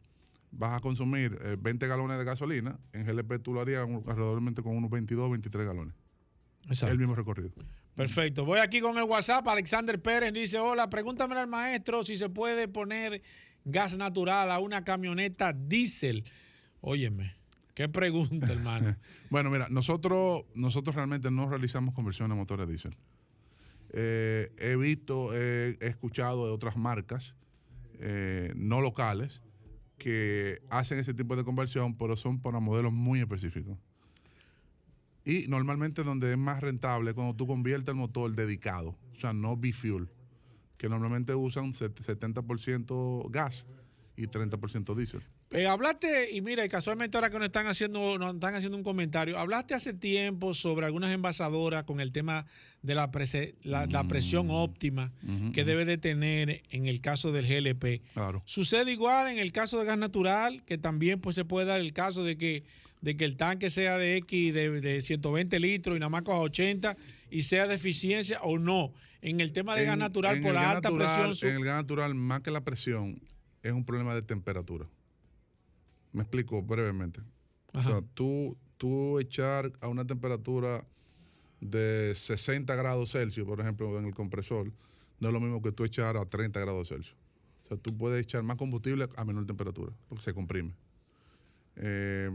[0.51, 4.43] vas a consumir eh, 20 galones de gasolina, en GLP tú lo harías un- alrededor
[4.63, 5.95] con unos 22 23 galones.
[6.69, 6.93] Exacto.
[6.93, 7.51] El mismo recorrido.
[7.95, 8.45] Perfecto.
[8.45, 9.47] Voy aquí con el WhatsApp.
[9.49, 13.23] Alexander Pérez dice: Hola, pregúntame al maestro si se puede poner
[13.67, 16.25] gas natural a una camioneta diésel.
[16.81, 17.35] Óyeme,
[17.75, 18.97] qué pregunta, hermano.
[19.29, 22.97] Bueno, mira, nosotros, nosotros realmente no realizamos conversión a motores diésel.
[23.91, 27.35] Eh, he visto, he escuchado de otras marcas
[27.99, 29.41] eh, no locales
[29.97, 33.79] que hacen ese tipo de conversión, pero son para modelos muy específicos.
[35.25, 39.57] Y normalmente donde es más rentable cuando tú conviertes el motor dedicado, o sea, no
[39.57, 40.09] B-Fuel,
[40.77, 43.67] que normalmente usan set- 70% gas
[44.17, 45.21] y 30% diésel.
[45.53, 48.83] Eh, hablaste, y mira, y casualmente ahora que nos están haciendo, nos están haciendo un
[48.83, 52.47] comentario, hablaste hace tiempo sobre algunas envasadoras con el tema
[52.83, 55.12] de la, prese- la, la presión óptima
[55.53, 58.03] que debe de tener en el caso del GLP.
[58.12, 58.43] Claro.
[58.45, 61.93] Sucede igual en el caso de gas natural, que también pues se puede dar el
[61.93, 62.65] caso de que,
[63.03, 66.41] de que el tanque sea de X de, de 120 litros y nada más coja
[66.41, 66.97] 80
[67.31, 68.93] y sea de eficiencia o no.
[69.21, 71.35] En el tema de gas natural por la alta natural- presión.
[71.35, 73.21] su- En el gas natural, más que la presión,
[73.62, 74.87] es un problema de temperatura.
[76.12, 77.21] Me explico brevemente.
[77.73, 80.85] O sea, tú, tú echar a una temperatura
[81.61, 84.73] de 60 grados Celsius, por ejemplo, en el compresor,
[85.21, 87.17] no es lo mismo que tú echar a 30 grados Celsius.
[87.65, 90.73] O sea, tú puedes echar más combustible a menor temperatura, porque se comprime.
[91.77, 92.31] Eh,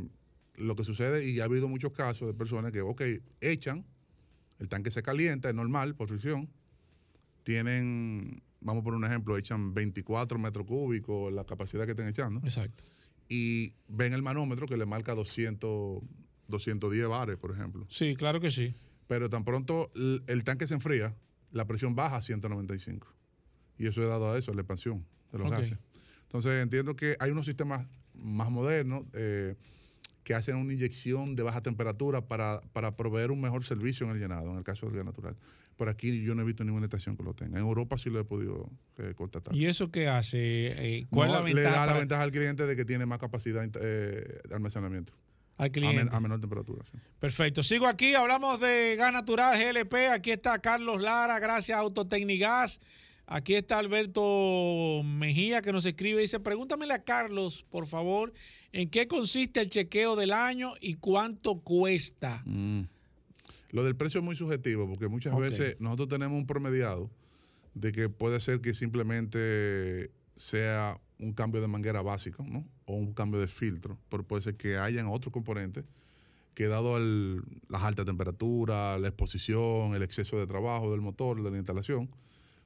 [0.57, 3.01] lo que sucede, y ha habido muchos casos de personas que, ok,
[3.39, 3.85] echan,
[4.61, 6.47] el tanque se calienta, es normal, por fricción,
[7.43, 12.83] tienen, vamos por un ejemplo, echan 24 metros cúbicos, la capacidad que estén echando, Exacto.
[13.27, 16.03] y ven el manómetro que le marca 200,
[16.47, 17.87] 210 bares, por ejemplo.
[17.89, 18.75] Sí, claro que sí.
[19.07, 21.15] Pero tan pronto el, el tanque se enfría,
[21.51, 23.07] la presión baja a 195.
[23.79, 25.79] Y eso es dado a eso, a la expansión de los gases.
[26.23, 29.55] Entonces entiendo que hay unos sistemas más modernos eh,
[30.23, 34.19] que hacen una inyección de baja temperatura para, para proveer un mejor servicio en el
[34.19, 35.35] llenado, en el caso del gas natural.
[35.77, 37.57] Por aquí yo no he visto ninguna estación que lo tenga.
[37.59, 39.55] En Europa sí lo he podido eh, constatar.
[39.55, 40.37] ¿Y eso qué hace?
[40.99, 43.05] Eh, ¿Cuál No, es la le ventaja da la ventaja al cliente de que tiene
[43.07, 43.69] más capacidad eh,
[44.47, 45.13] de almacenamiento
[45.57, 46.15] al a, men- cliente?
[46.15, 46.83] a menor temperatura.
[46.91, 46.99] sí.
[47.19, 47.63] Perfecto.
[47.63, 49.93] Sigo aquí, hablamos de gas natural, GLP.
[50.11, 52.79] Aquí está Carlos Lara, gracias a Autotecnigas.
[53.25, 56.21] Aquí está Alberto Mejía que nos escribe.
[56.21, 58.33] Dice, pregúntamele a Carlos, por favor,
[58.73, 62.43] en qué consiste el chequeo del año y cuánto cuesta.
[63.71, 67.09] Lo del precio es muy subjetivo porque muchas veces nosotros tenemos un promediado
[67.73, 72.65] de que puede ser que simplemente sea un cambio de manguera básico, ¿no?
[72.85, 75.85] O un cambio de filtro, pero puede ser que hayan otros componentes
[76.53, 81.49] que dado el- las altas temperaturas, la exposición, el exceso de trabajo del motor, de
[81.49, 82.09] la instalación,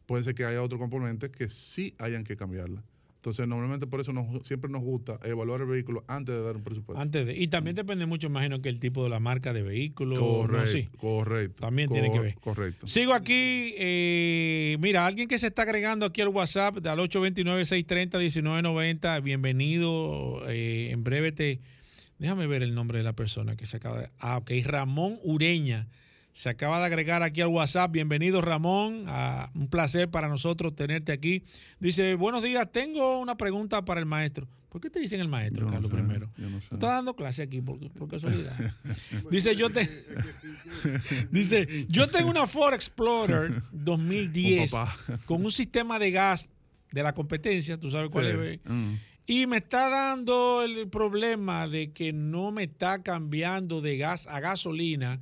[0.08, 2.84] puede ser que haya otros componentes que sí hayan que cambiarla.
[3.26, 6.62] Entonces, normalmente por eso nos- siempre nos gusta evaluar el vehículo antes de dar un
[6.64, 7.02] presupuesto.
[7.02, 10.18] Antes de, y también depende mucho, imagino, que el tipo de la marca de vehículo.
[10.18, 10.22] ¿no?
[10.22, 10.88] correcto, Sí.
[11.00, 11.62] correcto.
[11.62, 12.36] También tiene que ver.
[12.36, 12.86] Correcto.
[12.86, 13.74] Sigo aquí.
[13.80, 19.24] eh, mira, alguien que se está agregando aquí al WhatsApp al 829-630-1990.
[19.24, 20.44] Bienvenido.
[20.48, 21.62] eh, en breve te.
[22.20, 24.10] Déjame ver el nombre de la persona que se acaba de.
[24.20, 24.52] Ah, ok.
[24.66, 25.88] Ramón Ureña.
[26.36, 27.94] Se acaba de agregar aquí al WhatsApp.
[27.94, 29.06] Bienvenido, Ramón.
[29.08, 31.46] Ah, un placer para nosotros tenerte aquí.
[31.80, 32.70] Dice: Buenos días.
[32.74, 34.46] Tengo una pregunta para el maestro.
[34.68, 36.30] ¿Por qué te dicen el maestro, Yo no Carlos, sé, primero?
[36.38, 36.68] yo no sé.
[36.68, 38.54] ¿Tú estás dando clase aquí por, por casualidad?
[39.32, 39.90] Dice, yo te...
[41.32, 44.98] Dice, yo tengo una Ford Explorer 2010 Un papá.
[45.26, 46.52] con un sistema de gas
[46.92, 48.32] de la competencia, tú sabes cuál Sí.
[48.32, 48.96] es, Mm.
[49.28, 54.40] Y me está dando el problema de que no me está cambiando de gas a
[54.40, 55.20] gasolina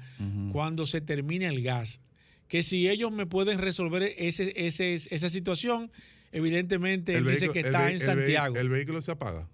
[0.52, 2.02] cuando se termine el gas.
[2.48, 5.89] Que si ellos me pueden resolver ese, ese- esa situación,
[6.32, 8.56] evidentemente él dice que está en Santiago.
[8.58, 9.48] El, vehículo se apaga.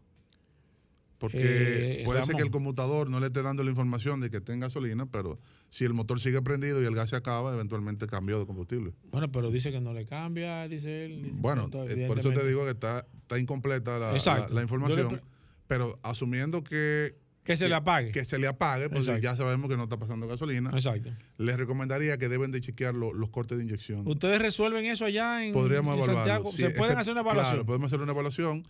[1.19, 4.39] Porque Eh, puede ser que el conmutador no le esté dando la información de que
[4.41, 5.37] tenga gasolina, pero
[5.69, 8.93] si el motor sigue prendido y el gas se acaba, eventualmente cambió de combustible.
[9.11, 11.21] Bueno, pero dice que no le cambia, dice él.
[11.23, 14.49] Dice Bueno, no, eh, por eso te digo que está, está incompleta la, Exacto.
[14.49, 15.21] la- la información, pre-
[15.67, 18.11] pero asumiendo que, Que se le apague.
[18.11, 19.21] que se le apague, porque Exacto.
[19.21, 21.11] ya sabemos que no está pasando gasolina, Exacto.
[21.37, 24.07] les recomendaría que deben de chequear lo- los cortes de inyección.
[24.07, 26.33] ¿Ustedes resuelven eso allá en, Podríamos en evaluarlo.
[26.33, 26.51] Santiago?
[26.51, 27.53] Sí, ¿Se pueden hacer una evaluación?
[27.55, 28.63] Claro, podemos hacer una evaluación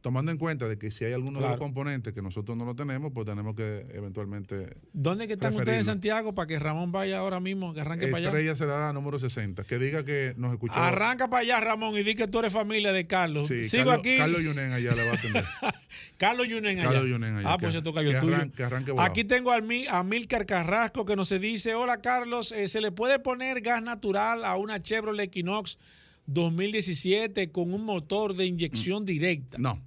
[0.00, 2.74] tomando en cuenta de que si hay alguno de los componentes que nosotros no lo
[2.76, 4.76] tenemos, pues tenemos que eventualmente...
[4.92, 5.84] ¿Dónde que están ustedes en.
[5.84, 8.52] Santiago para que Ramón vaya ahora mismo, que arranque para allá?
[8.52, 9.64] Estrella número 60.
[9.64, 10.74] Que diga que nos escuchó.
[10.74, 13.48] Arranca para allá, Ramón, y di que tú eres familia de Carlos.
[13.48, 14.16] Sí, Sigo Carlos, aquí.
[14.18, 15.44] Carlos Yunen allá le va a atender.
[16.18, 16.88] Carlos Yunen allá.
[16.88, 18.36] Carlos Yunen allá, Ah, pues se toca yo tuyo.
[18.36, 18.92] arranque.
[18.98, 22.92] Aquí tengo a, Mi- a Milcar Carrasco que nos dice, hola Carlos, eh, ¿se le
[22.92, 25.78] puede poner gas natural a una Chevrolet Equinox
[26.26, 29.58] 2017 con un motor de inyección directa?
[29.58, 29.82] No,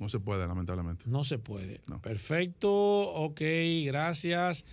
[0.00, 1.04] no se puede, lamentablemente.
[1.06, 1.80] No se puede.
[1.86, 2.00] No.
[2.02, 3.40] Perfecto, ok,
[3.84, 4.64] gracias.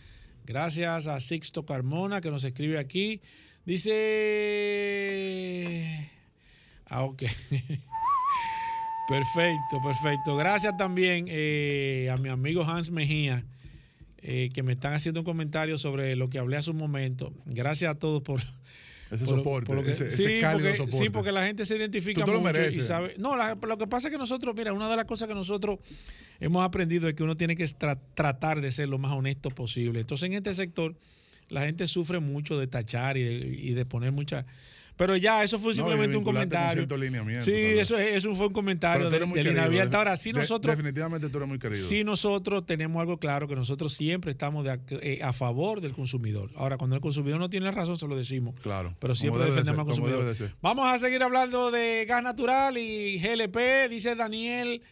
[0.46, 3.22] Gracias a Sixto Carmona que nos escribe aquí.
[3.66, 3.92] Dice...
[6.88, 7.22] Ah, ok.
[9.08, 10.36] perfecto, perfecto.
[10.36, 13.46] Gracias también eh, a mi amigo Hans Mejía,
[14.18, 17.32] eh, que me están haciendo un comentario sobre lo que hablé hace un momento.
[17.46, 18.42] Gracias a todos por...
[19.12, 20.98] Ese por soporte, por lo que- ese, ese sí, cálido porque, soporte.
[20.98, 22.88] sí, porque la gente se identifica mucho y mereces.
[22.88, 23.16] sabe.
[23.18, 25.80] No, la- lo que pasa es que nosotros, mira, una de las cosas que nosotros
[26.40, 30.00] hemos aprendido es que uno tiene que tra- tratar de ser lo más honesto posible.
[30.00, 30.96] Entonces, en este sector,
[31.50, 34.46] la gente sufre mucho de tachar y de, y de poner mucha...
[35.02, 36.88] Pero ya, eso fue No, simplemente un con comentario.
[37.40, 39.98] Sí, eso, es- eso fue un comentario de, de línea abierta.
[39.98, 40.78] Ahora, sí de- nosotros...
[40.78, 41.84] definitivamente tú eres muy querido.
[41.88, 46.52] Sí, nosotros tenemos algo claro que nosotros siempre estamos de eh, a favor del consumidor.
[46.56, 48.54] Ahora, cuando el consumidor no tiene razón, se lo decimos.
[48.62, 48.96] Claro.
[49.00, 50.36] Pero siempre de defendemos al consumidor.
[50.62, 53.90] Vamos a seguir hablando de gas natural y GLP.
[53.90, 54.84] Dice Daniel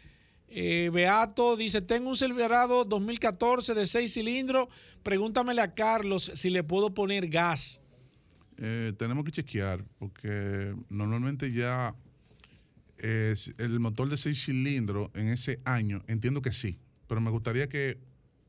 [0.48, 4.70] eh, Beato, dice, tengo un Silverado 2014 de 6 cilindros.
[5.04, 7.84] Pregúntamele a Carlos si le puedo poner gas.
[8.62, 11.96] Eh, tenemos que chequear porque normalmente ya
[12.98, 17.70] es el motor de 6 cilindros en ese año, entiendo que sí, pero me gustaría
[17.70, 17.98] que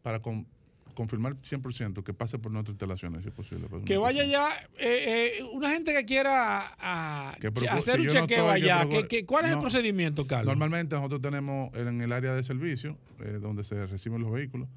[0.03, 0.47] para con-
[0.95, 3.69] confirmar 100% que pase por nuestras instalaciones, si es posible.
[3.87, 4.49] Que vaya ya,
[4.79, 8.83] eh, eh, una gente que quiera a- Que procu- hacer un no chequeo que allá,
[8.83, 10.49] procure- ¿qué- qué- ¿cuál es el procedimiento, Carlos?
[10.49, 14.69] Normalmente nosotros tenemos en el área de servicio, eh, donde se reciben los vehículos,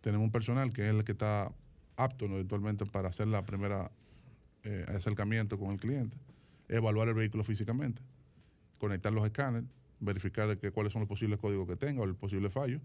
[0.00, 1.50] tenemos un personal que es el que está
[1.96, 2.34] apto ¿no?
[2.36, 3.90] eventualmente para hacer la primera
[4.66, 6.16] eh, acercamiento con el cliente,
[6.68, 8.02] evaluar el vehículo físicamente,
[8.78, 9.68] conectar los escáneres,
[10.00, 12.80] verificar que, cuáles son los posibles códigos que tenga o el posible fallo,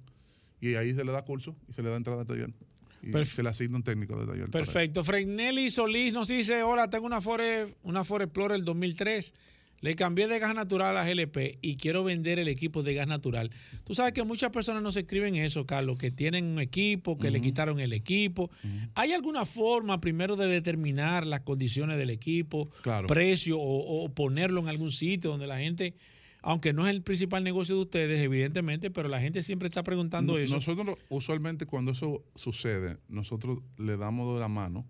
[0.62, 2.54] y ahí se le da curso y se le da entrada a taller.
[3.02, 4.50] Y Perf- se le asigna un técnico de taller.
[4.52, 5.04] Perfecto.
[5.04, 7.42] Fregnelli Solís nos dice, hola, tengo una Ford,
[7.82, 9.34] una Ford Explorer 2003.
[9.82, 13.50] Le cambié de gas natural a GLP y quiero vender el equipo de gas natural.
[13.84, 17.42] Tú sabes que muchas personas nos escriben eso, Carlos, que tienen un equipo, que le
[17.42, 18.52] quitaron el equipo.
[18.94, 23.08] ¿Hay alguna forma primero de determinar las condiciones del equipo, Claro.
[23.08, 25.96] precio o, o ponerlo en algún sitio donde la gente,
[26.44, 30.34] aunque no es el principal negocio de ustedes, evidentemente, pero la gente siempre está preguntando
[30.34, 30.54] No- eso.
[30.56, 34.86] Nosotros, usualmente, cuando eso sucede, nosotros le damos de la mano,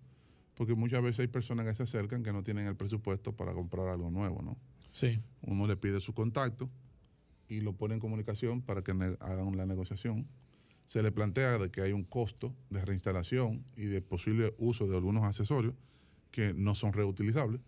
[0.54, 3.88] porque muchas veces hay personas que se acercan que no tienen el presupuesto para comprar
[3.88, 4.58] algo nuevo, ¿no?
[5.42, 6.70] Uno le pide su contacto
[7.48, 10.26] y lo pone en comunicación para que hagan la negociación.
[10.86, 14.96] Se le plantea de que hay un costo de reinstalación y de posible uso de
[14.96, 15.74] algunos accesorios
[16.30, 17.60] que no son reutilizables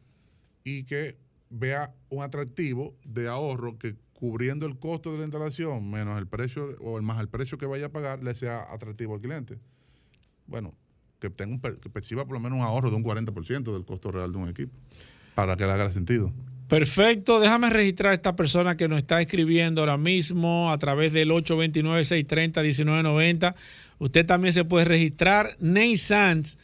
[0.63, 1.17] y que
[1.51, 6.77] vea un atractivo de ahorro que cubriendo el costo de la instalación menos el precio
[6.81, 9.59] o más el precio que vaya a pagar le sea atractivo al cliente.
[10.47, 10.75] Bueno,
[11.21, 14.11] que tenga un que perciba por lo menos un ahorro de un 40% del costo
[14.11, 14.73] real de un equipo
[15.35, 16.33] para que le haga sentido.
[16.69, 21.31] Perfecto, déjame registrar a esta persona que nos está escribiendo ahora mismo a través del
[21.31, 23.55] 829-630-1990.
[23.99, 25.57] Usted también se puede registrar.
[25.61, 26.57] Ney Sanz.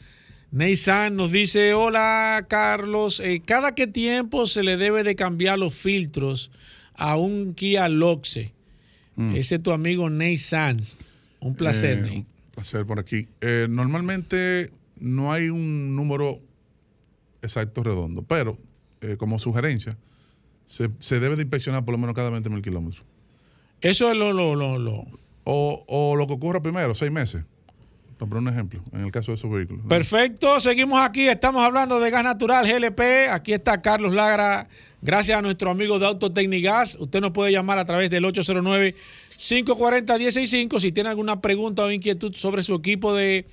[0.51, 5.57] Ney Sanz nos dice, hola Carlos, eh, ¿cada qué tiempo se le debe de cambiar
[5.59, 6.51] los filtros
[6.93, 8.53] a un Kia Loxe?
[9.35, 10.97] Ese es tu amigo Ney Sanz.
[11.41, 12.17] Un placer, Eh, Ney.
[12.17, 12.25] Un
[12.55, 13.27] placer por aquí.
[13.39, 16.39] Eh, normalmente no hay un número
[17.43, 18.57] exacto redondo, pero
[19.01, 19.97] eh, como sugerencia,
[20.65, 23.03] se, se debe de inspeccionar por lo menos cada 20 mil kilómetros.
[23.81, 24.31] Eso es lo...
[24.33, 25.03] lo, lo, lo-
[25.43, 27.43] O, o lo que ocurra primero, seis meses.
[28.19, 29.83] Para poner un ejemplo, en el caso de esos vehículos.
[29.89, 34.67] Perfecto, seguimos aquí, estamos hablando de gas natural GLP, aquí está Carlos Lagra,
[35.01, 40.91] gracias a nuestro amigo de Autotecnigas, usted nos puede llamar a través del 809-540-165 si
[40.91, 43.47] tiene alguna pregunta o inquietud sobre su equipo de,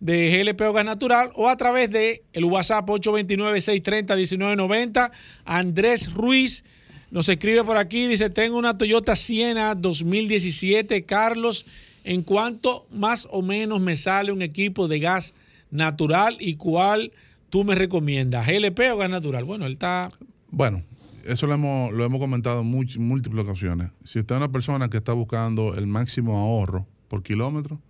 [0.00, 5.12] de GLP o gas natural o a través de el WhatsApp 829-630-1990,
[5.44, 6.64] Andrés Ruiz
[7.10, 11.66] nos escribe por aquí, dice, tengo una Toyota Siena 2017, Carlos,
[12.04, 15.34] ¿en cuánto más o menos me sale un equipo de gas
[15.70, 17.10] natural y cuál
[17.50, 18.46] tú me recomiendas?
[18.46, 19.42] ¿GLP o gas natural?
[19.44, 20.12] Bueno, él está...
[20.52, 20.84] Bueno,
[21.26, 23.90] eso lo hemos, lo hemos comentado en múltiples ocasiones.
[24.04, 27.80] Si usted es una persona que está buscando el máximo ahorro por kilómetro,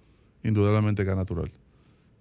[0.42, 1.50] indudablemente gas natural.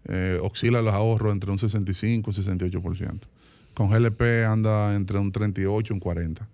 [0.05, 3.19] Eh, oscila los ahorros entre un 65 y un 68%.
[3.73, 6.47] Con GLP anda entre un 38 y un 40.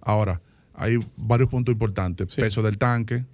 [0.00, 0.40] Ahora,
[0.74, 2.32] hay varios puntos importantes.
[2.32, 2.40] Sí.
[2.40, 3.24] Peso del tanque,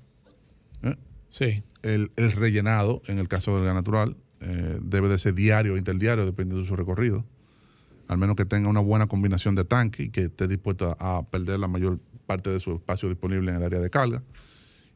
[0.82, 0.96] ¿eh?
[1.28, 1.62] Sí.
[1.82, 5.76] el, el rellenado, en el caso del gas natural, eh, debe de ser diario o
[5.76, 7.24] interdiario, dependiendo de su recorrido.
[8.08, 11.22] Al menos que tenga una buena combinación de tanque y que esté dispuesto a, a
[11.22, 14.22] perder la mayor parte de su espacio disponible en el área de carga.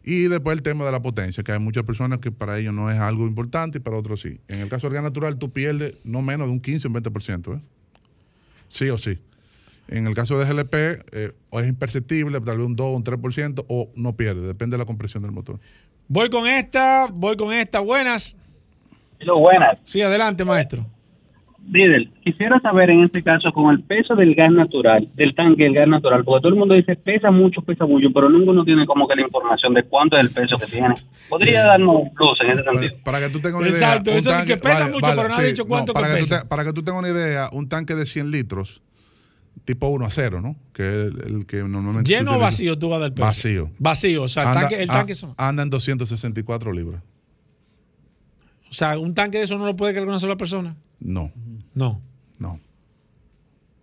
[0.04, 2.90] Y después el tema de la potencia, que hay muchas personas que para ellos no
[2.90, 4.38] es algo importante y para otros sí.
[4.48, 6.96] En el caso del gas natural, tú pierdes no menos de un 15 o un
[6.96, 7.56] 20%.
[7.56, 7.60] ¿eh?
[8.68, 9.18] Sí o sí.
[9.88, 10.74] En el caso de GLP,
[11.12, 14.74] eh, o es imperceptible, tal vez un 2 o un 3%, o no pierde, depende
[14.74, 15.58] de la compresión del motor.
[16.08, 17.80] Voy con esta, voy con esta.
[17.80, 18.36] Buenas.
[19.18, 19.78] Hello, buenas.
[19.84, 20.86] Sí, adelante, maestro.
[21.70, 25.74] Líder, quisiera saber en este caso con el peso del gas natural, del tanque del
[25.74, 29.08] gas natural, porque todo el mundo dice pesa mucho, pesa mucho, pero ninguno tiene como
[29.08, 30.94] que la información de cuánto es el peso que tiene.
[31.28, 32.92] ¿Podría darnos plus en ese sentido?
[33.02, 34.14] Para, para que tú tengas una Exacto, idea.
[34.14, 36.24] un eso de que pesa mucho, pero no ha dicho cuánto para que que tú
[36.24, 36.42] pesa.
[36.42, 38.82] te- para que tú tengas una idea, un tanque de 100 litros,
[39.64, 40.56] tipo 1 a 0, ¿no?
[40.74, 42.10] Que es el, el que normalmente.
[42.10, 43.24] ¿Lleno o vacío tú vas a dar peso?
[43.26, 43.70] Vacío.
[43.78, 45.34] Vacío, o sea, el Anda- tanque, el a- tanque son.
[45.38, 47.00] Anda en 264 libras.
[48.66, 50.76] O O sea, un tanque de eso no lo puede cargar una sola persona.
[51.00, 51.30] No,
[51.74, 52.00] No.
[52.38, 52.58] no.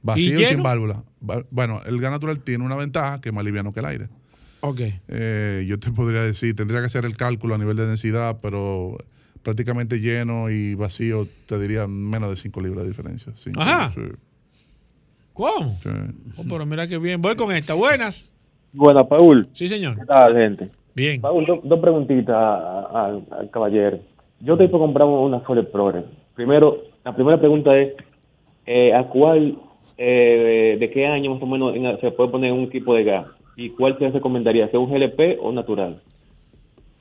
[0.03, 1.03] Vacío y, sin válvula.
[1.51, 4.09] Bueno, el gas natural tiene una ventaja que es más liviano que el aire.
[4.61, 4.79] Ok.
[5.07, 8.97] Eh, yo te podría decir, tendría que hacer el cálculo a nivel de densidad, pero
[9.43, 13.31] prácticamente lleno y vacío, te diría menos de 5 libras de diferencia.
[13.35, 13.91] Cinco, Ajá.
[13.91, 14.01] sí,
[15.33, 15.77] ¿Cómo?
[15.81, 15.89] sí.
[16.37, 17.21] Oh, pero mira qué bien.
[17.21, 17.73] Voy con esta.
[17.73, 18.29] Buenas.
[18.73, 19.49] Buena, Paul.
[19.53, 19.97] Sí, señor.
[19.97, 20.69] ¿Qué tal, gente?
[20.95, 21.21] Bien.
[21.21, 23.99] Paul, do- dos preguntitas al, al caballero.
[24.39, 26.05] Yo estoy por comprar una Ford Explorer.
[26.35, 27.93] Primero, la primera pregunta es,
[28.65, 29.57] eh, ¿a cuál,
[29.97, 33.27] eh, de qué año más o menos en- se puede poner un equipo de gas?
[33.55, 36.01] ¿Y cuál se recomendaría, sea un GLP o natural?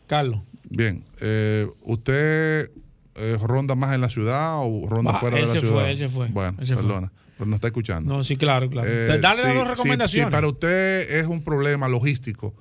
[0.07, 0.41] Carlos.
[0.68, 2.70] Bien, eh, ¿usted
[3.16, 5.91] eh, ronda más en la ciudad o ronda Va, fuera de la se fue, ciudad?
[5.91, 6.83] él se fue, Bueno, él se fue.
[6.85, 8.12] perdona, pero no está escuchando.
[8.16, 8.89] No, sí, claro, claro.
[8.89, 10.28] Eh, Dale las sí, dos recomendaciones.
[10.28, 12.55] Si para usted es un problema logístico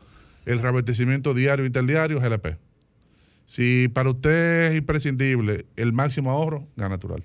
[0.46, 2.58] el reabastecimiento diario e interdiario, GLP.
[3.50, 7.24] Si para usted es imprescindible el máximo ahorro, gas natural.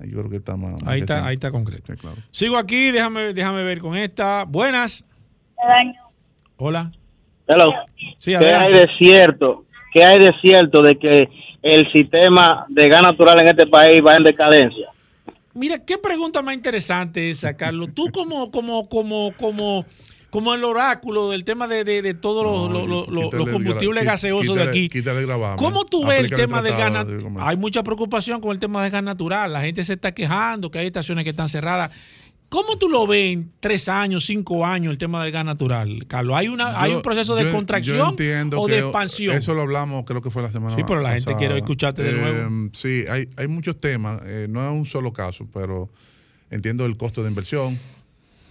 [0.00, 0.70] Ahí Yo creo que está más.
[0.70, 1.92] más Ahí está, ahí está concreto.
[1.92, 2.16] Sí, claro.
[2.30, 4.44] Sigo aquí, déjame, déjame ver con esta.
[4.44, 5.04] Buenas.
[6.56, 6.92] Hola.
[7.46, 7.74] Hello.
[8.16, 9.66] Sí, ¿Qué hay de cierto?
[9.92, 11.28] ¿Qué hay de cierto de que
[11.60, 14.88] el sistema de gas natural en este país va en decadencia?
[15.52, 17.90] Mira, qué pregunta más interesante esa, Carlos.
[17.94, 19.84] Tú como, como, como, como,
[20.30, 23.46] como el oráculo del tema de, de, de todos los, los- los- los- Quítale los
[23.48, 24.88] el combustibles gra- gaseosos de aquí.
[24.88, 25.56] quítale el gravamen.
[25.58, 27.34] ¿Cómo tú ves el tema del gas natural?
[27.40, 29.52] Hay mucha preocupación con el tema del gas natural.
[29.52, 31.90] La gente se está quejando que hay estaciones que están cerradas.
[32.48, 36.36] ¿Cómo tú lo ves en tres años, cinco años el tema del gas natural, Carlos?
[36.36, 38.00] ¿Hay, una, ¿hay un proceso de yo- contracción
[38.56, 39.36] o de expansión?
[39.36, 41.38] Eso lo hablamos, creo que fue la semana Sí, pero la gente pasada.
[41.38, 42.66] quiere escucharte de nuevo.
[42.66, 44.20] Eh, sí, hay, hay muchos temas.
[44.24, 45.90] eh, no es un solo caso, pero
[46.50, 47.78] entiendo el costo de inversión,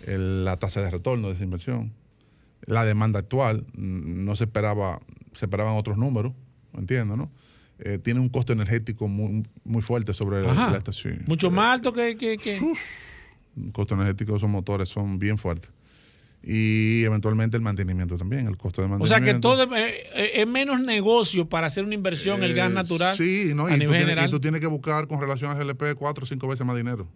[0.06, 1.94] el- la tasa de retorno de esa inversión,
[2.66, 3.66] la demanda actual.
[3.74, 5.00] mm, No se esperaba,
[5.34, 6.34] se esperaban otros números,
[6.74, 7.32] entiendo, ¿no?
[7.80, 10.72] Eh, tiene un costo energético muy, muy fuerte sobre la, Ajá.
[10.72, 11.24] la estación.
[11.28, 12.18] Mucho más alto que...
[12.18, 12.38] que,
[13.74, 15.72] costo energético de esos motores son bien fuertes.
[16.42, 19.26] Y eventualmente el mantenimiento también, el costo de O mantenimiento.
[19.26, 22.74] sea que todo es, eh, es menos negocio para hacer una inversión el gas Eh,
[22.74, 23.16] natural.
[23.18, 23.66] Sí, ¿no?
[23.66, 26.28] a y, tú tienes, y tú tienes que buscar con relación al GLP cuatro o
[26.28, 27.08] cinco veces más dinero.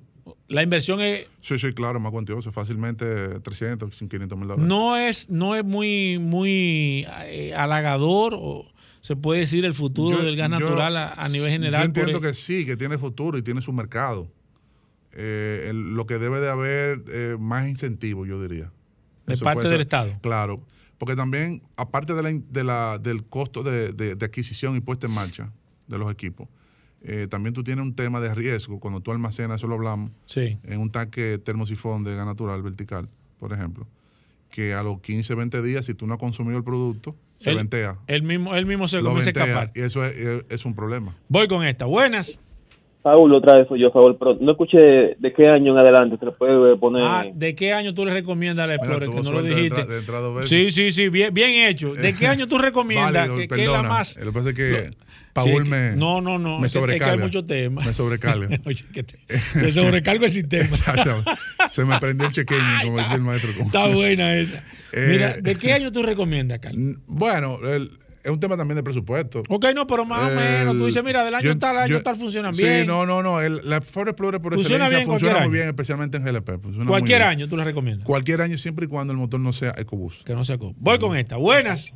[0.53, 2.51] La inversión es, Sí, sí, claro, más cuantioso.
[2.51, 3.05] Fácilmente
[3.39, 4.67] 300, 500 mil dólares.
[4.67, 8.65] no es no es muy muy eh, halagador o
[9.01, 11.81] se puede decir el futuro Yo- del gas yo- natural a, a nivel general.
[11.81, 14.31] Yo entiendo el- que sí, que tiene futuro y tiene su mercado.
[15.15, 18.71] Eh, el- lo que debe de haber eh, más incentivo, yo diría.
[19.27, 20.11] De Eso parte del ser- Estado.
[20.21, 20.63] Claro,
[20.97, 24.81] porque también, aparte de la, in- de la- del costo de, de- de adquisición y
[24.81, 25.51] puesta en marcha
[25.87, 26.47] de los equipos,
[27.03, 30.57] eh, también tú tienes un tema de riesgo cuando tú almacenas, eso lo hablamos, Sí.
[30.63, 33.87] en un tanque termosifón de gas natural vertical, por ejemplo,
[34.49, 37.57] que a los 15, 20 días, si tú no has consumido el producto, se Él-
[37.57, 37.97] ventea.
[38.07, 39.71] Él mismo, él mismo se Lo comienza a escapar.
[39.75, 41.13] y eso es, es- es un problema.
[41.27, 41.85] Voy con esta.
[41.85, 42.39] Buenas.
[43.03, 44.77] Paul, otra vez soy yo, favor, pero no escuché
[45.19, 47.03] de qué año en adelante se le puede poner...
[47.05, 49.09] Ah, ¿De qué año tú le recomiendas al Explorer?
[49.09, 49.81] tuvo Que no lo de dijiste.
[49.81, 50.47] entra- de.
[50.47, 51.93] Sí, sí, sí, bien, bien hecho.
[51.93, 53.13] ¿De qué año tú recomiendas?
[53.13, 53.89] Válido, que, que es la perdona.
[53.89, 54.15] más.
[54.17, 54.91] Lo que pasa es que
[55.33, 57.23] Paul Sí, me, no, no, no, me que- es que hay sobrecarga.
[57.25, 57.85] muchos temas.
[57.85, 58.47] Me sobrecarga.
[58.65, 60.77] Oye, que te, te sobrecargo el sistema.
[61.69, 63.51] Se me prendió el chequeño, como dice el maestro.
[63.65, 64.63] Está buena esa.
[64.95, 66.97] Eh, Mira, ¿de qué año tú recomiendas, Carlos?
[67.07, 67.89] Bueno, el-
[68.23, 69.43] es un tema también de presupuesto.
[69.49, 70.77] Ok, no, pero más o menos.
[70.77, 72.87] Tú dices, mira, del año Yo- tal, año yo- tal funcionan sí, bien.
[72.87, 73.41] no, no, no.
[73.41, 75.51] El, la Ford Explorer por Funciona excelencia bien funciona muy año.
[75.51, 76.49] bien, especialmente en GLP.
[76.59, 77.29] funciona muy Cualquier bien.
[77.29, 78.05] año tú le recomiendas.
[78.07, 80.25] Cualquier año, siempre y cuando el motor no sea EcoBoost.
[80.25, 80.75] Que no se acopla.
[80.79, 81.37] Voy con esta.
[81.37, 81.93] Buenas.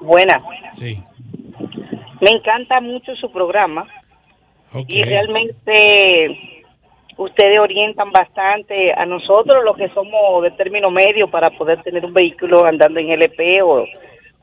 [0.00, 0.40] Buena.
[0.72, 1.02] Sí.
[2.20, 3.86] Me encanta mucho su programa
[4.72, 4.84] Ok.
[4.88, 6.38] y realmente
[7.16, 12.12] ustedes orientan bastante a nosotros los que somos de término medio para poder tener un
[12.12, 13.84] vehículo andando en LP o,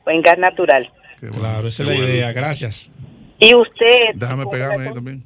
[0.04, 0.90] o en gas natural.
[1.32, 2.32] Claro, esa es la idea.
[2.32, 2.90] Gracias.
[3.38, 5.22] Y usted, Déjame pegarme ahí también.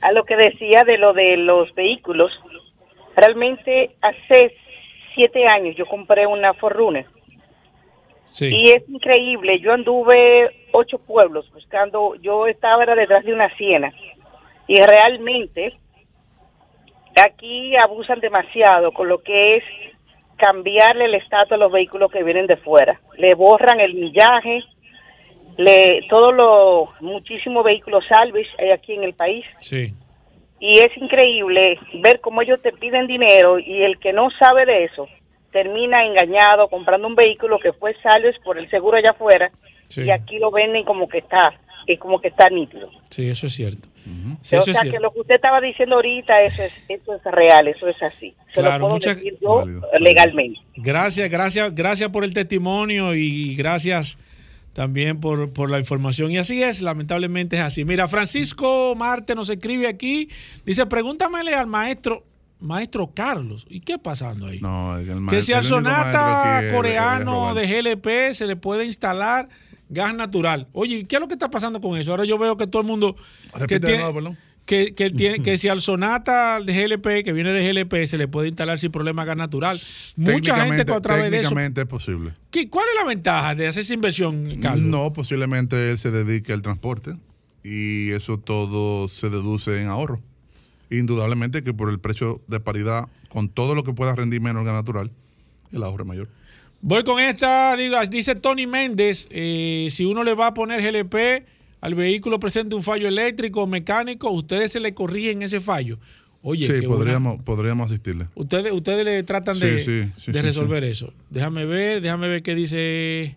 [0.00, 2.32] a lo que decía de lo de los vehículos,
[3.16, 4.54] realmente hace
[5.14, 7.06] siete años yo compré una Forerunner
[8.30, 8.54] Sí.
[8.54, 9.58] y es increíble.
[9.60, 13.92] Yo anduve ocho pueblos buscando, yo estaba era detrás de una siena
[14.68, 15.72] y realmente
[17.22, 19.64] aquí abusan demasiado con lo que es
[20.36, 23.00] cambiarle el estatus a los vehículos que vienen de fuera.
[23.16, 24.62] Le borran el millaje,
[25.56, 29.92] le todos los muchísimos vehículos salvage hay aquí en el país Sí.
[30.60, 34.84] y es increíble ver cómo ellos te piden dinero y el que no sabe de
[34.84, 35.08] eso
[35.52, 39.50] termina engañado comprando un vehículo que fue salvage por el seguro allá afuera
[39.88, 40.02] Sí.
[40.02, 41.54] y aquí lo venden como que está
[41.86, 42.90] que como que está nítido.
[43.10, 43.86] Sí, eso es cierto.
[44.42, 45.06] Sí, o eso es sea que cierto.
[45.06, 48.34] lo que usted estaba diciendo ahorita eso es eso es real, eso es así.
[48.52, 49.64] Se Claro, lo puedo muchas- decir yo
[50.00, 50.58] legalmente.
[50.74, 54.18] Gracias, gracias, gracias por el testimonio y gracias
[54.76, 56.30] también por, por la información.
[56.30, 57.86] Y así es, lamentablemente es así.
[57.86, 60.28] Mira, Francisco Marte nos escribe aquí,
[60.66, 62.26] dice, pregúntamele al maestro,
[62.60, 64.60] maestro Carlos, ¿y qué pasando ahí?
[64.60, 66.10] No, el que maestro- si al sonata
[66.58, 69.48] aquí es- es coreano de GLP se le puede instalar
[69.88, 70.66] gas natural.
[70.72, 72.10] Oye, ¿qué es lo que está pasando con eso?
[72.10, 73.16] Ahora yo veo que todo el mundo
[73.66, 74.36] que tiene, nuevo.
[74.66, 78.26] Que, que tiene que si al sonata de GLP que viene de GLP se le
[78.28, 79.78] puede instalar sin problema gas natural.
[80.16, 81.56] Mucha gente a través de eso.
[81.58, 82.32] Es posible.
[82.50, 84.84] ¿Qué- ¿Cuál es la ventaja de hacer esa inversión, Carlos?
[84.84, 87.14] No, posiblemente él se dedique al transporte
[87.62, 90.20] y eso todo se deduce en ahorro.
[90.90, 94.66] Indudablemente que por el precio de paridad, con todo lo que pueda rendir menos el
[94.66, 95.10] gas natural,
[95.72, 96.28] el ahorro es mayor.
[96.80, 101.44] Voy con esta, digo, dice Tony Méndez, eh, si uno le va a poner GLP
[101.80, 105.98] al vehículo presente un fallo eléctrico o mecánico, ustedes se le corrigen ese fallo.
[106.42, 108.26] Oye, sí, podríamos, podríamos asistirle.
[108.36, 111.12] Ustedes, ustedes le tratan Sí, de, sí, resolver eso.
[111.30, 113.36] Déjame ver, déjame ver qué dice.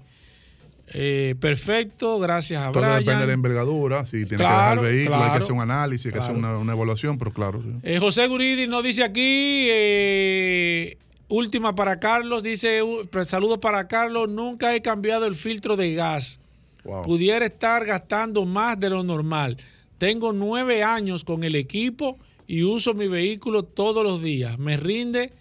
[0.91, 2.99] Eh, perfecto, gracias a Todo Brian.
[2.99, 5.61] depende de la envergadura, si tiene Claro, que dejar el vehículo, hay que hacer un
[5.61, 7.63] análisis, hay que hacer una, una evaluación, pero claro.
[7.83, 12.81] Eh, José Guridi nos dice aquí, eh, última para Carlos, dice,
[13.23, 16.39] saludos para Carlos, nunca he cambiado el filtro de gas.
[16.83, 17.03] Wow.
[17.03, 19.57] Pudiera estar gastando más de lo normal.
[19.97, 22.17] Tengo nueve años con el equipo
[22.47, 24.57] y uso mi vehículo todos los días.
[24.57, 25.33] Me rinde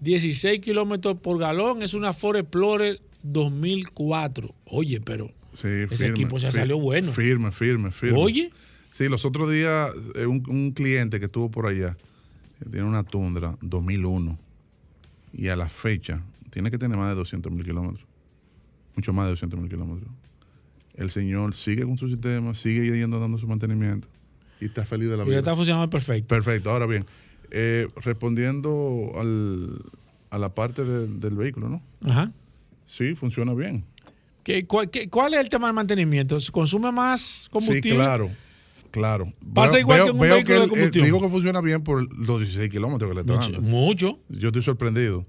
[0.00, 1.82] 16 kilómetros por galón.
[1.82, 4.54] Es una Ford Explorer 2004.
[4.66, 7.12] Oye, pero Sí, ese equipo se fir- salió bueno.
[7.12, 8.18] Firme, firme, firme.
[8.18, 8.50] Oye.
[8.92, 11.96] Sí, los otros días, eh, un, un cliente que estuvo por allá,
[12.62, 14.38] que tiene una Tundra 2001,
[15.32, 18.04] y a la fecha, tiene que tener más de 200 mil kilómetros.
[18.96, 20.10] Mucho más de 200 mil kilómetros.
[21.00, 24.06] El señor sigue con su sistema, sigue yendo dando su mantenimiento
[24.60, 25.34] y está feliz de la y vida.
[25.34, 26.28] le está funcionando perfecto.
[26.28, 26.70] Perfecto.
[26.70, 27.04] Ahora bien,
[27.50, 29.82] eh, respondiendo al-
[30.30, 31.82] a la parte de- del vehículo, ¿no?
[32.08, 32.30] Ajá.
[32.86, 33.84] Sí, funciona bien.
[34.44, 36.36] ¿Qué, cuál, qué- cuál es el tema del mantenimiento?
[36.52, 37.90] ¿Consume más combustible?
[37.90, 38.30] Sí, claro.
[38.90, 39.32] Claro.
[39.54, 41.04] Pasa Veo- igual veo- que un veo vehículo de él, eh, combustión.
[41.04, 43.68] digo que funciona bien por los 16 kilómetros que le está Mucho- dando.
[43.68, 44.18] mucho.
[44.28, 45.24] Yo estoy sorprendido.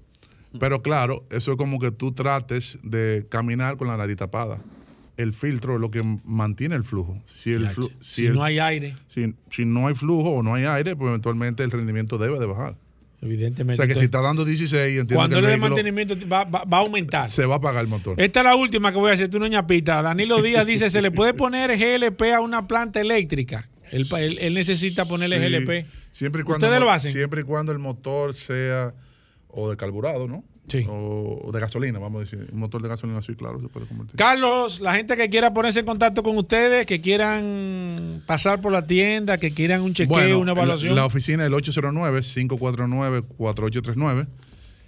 [0.58, 4.58] Pero claro, eso es como que tú trates de caminar con la nariz tapada.
[5.16, 7.20] El filtro es lo que mantiene el flujo.
[7.26, 10.42] Si, el Ya, flu- si el- no hay aire, si, si no hay flujo o
[10.42, 12.76] no hay aire, pues eventualmente el rendimiento debe de bajar.
[13.20, 13.76] O evidentemente.
[13.76, 16.80] sea que si está dando 16, entiendo cuando el vehículo mantenimiento va, va- va a
[16.80, 17.28] aumentar.
[17.28, 18.20] se va a apagar el motor.
[18.20, 20.00] Esta es la última que voy a hacer, tú no ñapita.
[20.02, 23.68] Danilo Díaz dice, ¿se le puede poner GLP a una planta eléctrica?
[23.90, 25.86] Él, él- él necesita ponerle Sí, GLP.
[26.10, 27.12] Siempre y cuando ¿Ustedes el lo hacen?
[27.12, 28.94] Siempre y cuando el motor sea
[29.48, 30.42] o de carburado, ¿no?
[30.68, 30.86] Sí.
[30.88, 32.48] O, de gasolina, vamos a decir.
[32.52, 34.16] Un motor de gasolina, sí, claro, se puede convertir.
[34.16, 38.86] Carlos, la gente que quiera ponerse en contacto con ustedes, que quieran pasar por la
[38.86, 40.94] tienda, que quieran un chequeo, Bueno, una evaluación.
[40.94, 44.26] La, la oficina es el 809-549-4839.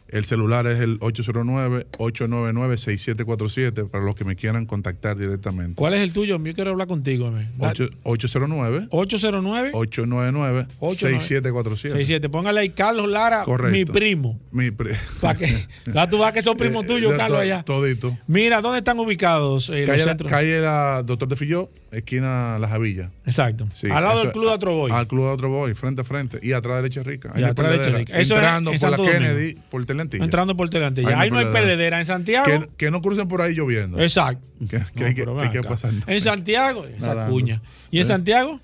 [0.09, 5.75] El celular es el 809-899-6747 para los que me quieran contactar directamente.
[5.77, 6.39] ¿Cuál es el tuyo?
[6.39, 7.27] Yo quiero hablar contigo.
[7.27, 7.49] hombre.
[7.57, 12.29] Da- Ocho- 809 809 899 6747 67.
[12.29, 13.73] Póngale ahí Carlos Lara, Correcto.
[13.77, 14.39] mi primo.
[14.53, 15.47] Mi pri- Para que,
[15.93, 17.63] ya tú vas que son primos Eh, tuyos, Carlos, allá.
[17.65, 18.17] Todito.
[18.27, 22.69] Mira, ¿dónde están ubicados eh, los Calle, la, calle la Doctor de Filló, esquina La
[22.69, 23.11] Javilla.
[23.25, 23.67] Exacto.
[23.73, 24.91] Sí, Al lado del es- Club de Atroboy.
[24.93, 26.39] Al Club de Atroboy, frente a frente.
[26.43, 27.33] Y atrás de Leche Rica.
[27.37, 27.93] Y atrás de Leche.
[27.93, 28.19] Rica.
[28.19, 29.81] Es Entrando en por la Kennedy, por
[30.13, 31.09] Entrando por Telantilla.
[31.09, 31.99] Ahí Ahí, no hay perdedera.
[31.99, 32.45] En Santiago.
[32.45, 34.01] Que, que no crucen por ahí lloviendo.
[34.01, 34.47] Exacto.
[34.69, 35.93] Que, que No, hay que, pasar.
[36.07, 37.33] En Santiago, esa Nadando.
[37.33, 37.61] cuña.
[37.91, 38.05] ¿Y en.
[38.05, 38.61] Santiago?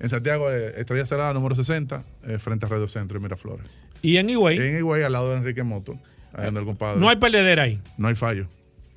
[0.00, 3.66] En Santiago, eh, Estrella Cerrada, número 60, eh, frente a Radio Centro y Miraflores.
[4.02, 4.58] ¿Y en Higüey?
[4.58, 5.98] En Higüey, al lado de Enrique Moto,
[6.32, 7.00] ahí el compadre.
[7.00, 7.80] No hay perdedera ahí.
[7.96, 8.46] No hay fallo.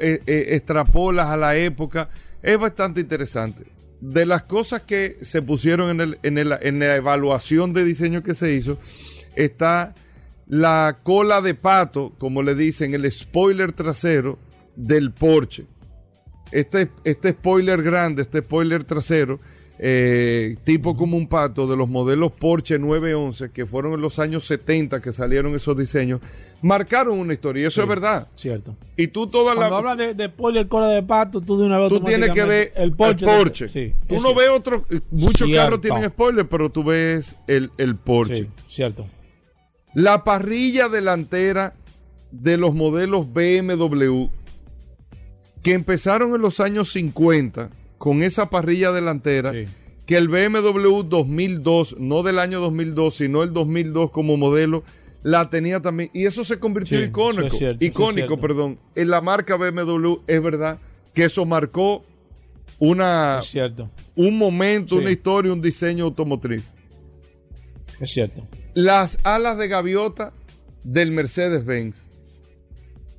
[0.00, 2.08] eh, extrapolas a la época,
[2.42, 3.64] es bastante interesante.
[4.00, 8.34] De las cosas que se pusieron en, en, el- en la evaluación de diseño que
[8.34, 8.78] se hizo,
[9.36, 9.94] está
[10.46, 14.38] la cola de pato, como le dicen, el spoiler trasero
[14.76, 15.66] del Porsche.
[16.50, 19.38] Este, este spoiler grande, este spoiler trasero,
[19.80, 24.44] eh, tipo como un pato de los modelos Porsche 911, que fueron en los años
[24.44, 26.20] 70 que salieron esos diseños,
[26.62, 27.62] marcaron una historia.
[27.62, 28.26] Y eso Sí, es verdad.
[28.34, 28.76] Cierto.
[28.96, 29.76] Y tú toda Cuando la...
[29.76, 32.72] hablas de, de spoiler cola de pato, tú de una vez Tú tienes que ver
[32.74, 33.26] el Porsche.
[33.26, 33.68] el Porsche.
[33.68, 34.84] Sí, tú no ves otro...
[35.12, 35.54] Muchos Cierto.
[35.56, 38.36] carros tienen spoiler, pero tú ves el, el Porsche.
[38.36, 39.06] Sí, cierto.
[39.94, 41.74] La parrilla delantera
[42.32, 44.26] de los modelos BMW
[45.68, 49.52] que empezaron en los años 50 con esa parrilla delantera
[50.06, 54.82] que el BMW 2002, no del año 2002, sino el 2002 como modelo,
[55.22, 56.08] la tenía también.
[56.14, 58.78] Y eso se convirtió Sí, icónico, es cierto, es icónico, perdón.
[58.94, 60.78] En la marca BMW es verdad
[61.12, 62.02] que eso marcó
[62.78, 63.90] una, Es cierto.
[64.16, 65.02] un momento, Sí.
[65.02, 66.72] una historia, un diseño automotriz.
[68.00, 68.46] Es cierto.
[68.72, 70.32] Las alas de gaviota
[70.84, 71.94] del Mercedes-Benz.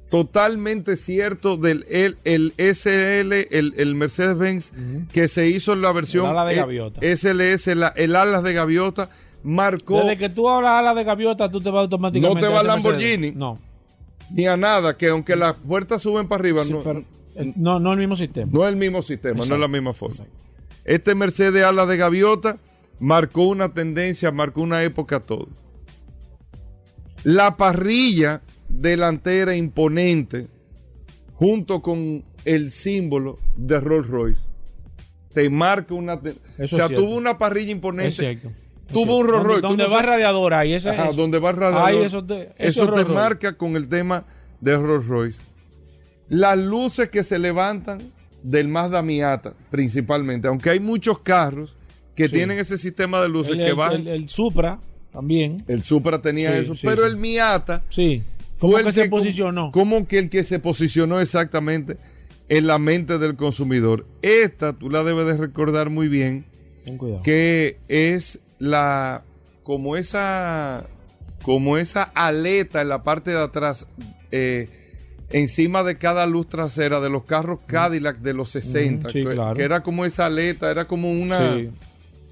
[0.10, 4.72] Totalmente cierto del el, el SL, el, el Mercedes-Benz
[5.12, 7.00] que se hizo en la versión El ala de E- gaviota.
[7.02, 9.10] SLS, la- el alas de gaviota,
[9.44, 12.52] marcó Desde que tú hablas a la de gaviota, tú te vas automáticamente No te
[12.54, 13.32] va a Lamborghini.
[13.32, 13.36] Mercedes.
[13.36, 13.60] No.
[14.32, 17.04] ni a nada, que aunque las puertas suben para arriba, Sí, no, pero,
[17.36, 18.50] eh, no, no el mismo sistema.
[18.52, 20.26] no es el mismo sistema, no es la misma forma.
[20.86, 22.58] Este Mercedes ala de gaviota
[23.00, 25.48] marcó una tendencia, marcó una época todo.
[27.24, 30.48] La parrilla delantera imponente
[31.34, 34.42] junto con el símbolo de Rolls Royce
[35.34, 36.20] te marca una
[36.58, 38.52] Eso o sea tuvo una parrilla imponente Es cierto.
[38.92, 40.74] tuvo un Rolls Royce Donde, no va sabes- radiador ahí.
[40.74, 41.16] Ese, Ajá, eso.
[41.16, 41.88] donde va radiador.
[41.88, 44.26] Ahí eso te, eso marca con el tema
[44.60, 45.44] de Rolls Royce.
[46.30, 48.00] Las luces que se levantan
[48.44, 51.76] del Mazda Miata, principalmente, aunque hay muchos carros
[52.16, 52.34] que Sí.
[52.34, 53.94] tienen ese sistema de luces El, que el- van.
[53.94, 54.80] el- el Supra
[55.12, 55.64] también.
[55.68, 58.24] El Supra tenía Sí, eso, sí, pero el Miata Sí.
[58.60, 59.72] ¿Cómo que se como- posicionó?
[59.72, 61.98] Como que el que se posicionó exactamente
[62.50, 64.06] en la mente del consumidor.
[64.22, 66.46] Esta tú la debes de recordar muy bien,
[67.24, 69.24] que es la
[69.64, 70.86] como esa
[71.44, 73.88] como esa aleta en la parte de atrás
[74.32, 74.68] eh,
[75.32, 79.34] encima de cada luz trasera de los carros Cadillac de los 60 Mm, sí, que,
[79.36, 79.56] claro.
[79.56, 81.70] que era como esa aleta era como una Sí.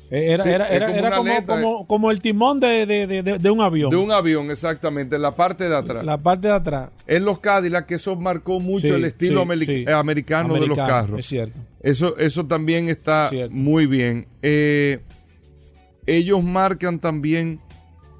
[0.09, 3.51] Era, Sí, era, es era, como era como, como, como el timón de, de, de,
[3.51, 3.89] un avión.
[3.89, 6.91] de un avión exactamente en la parte de atrás La parte de atrás.
[7.07, 10.77] en los Cadillac que eso marcó mucho Sí, el estilo sí, eh, americano, de los
[10.77, 11.59] carros Es cierto.
[11.81, 14.27] Eso, eso también está muy bien.
[14.41, 14.99] Eh,
[16.05, 17.59] ellos marcan también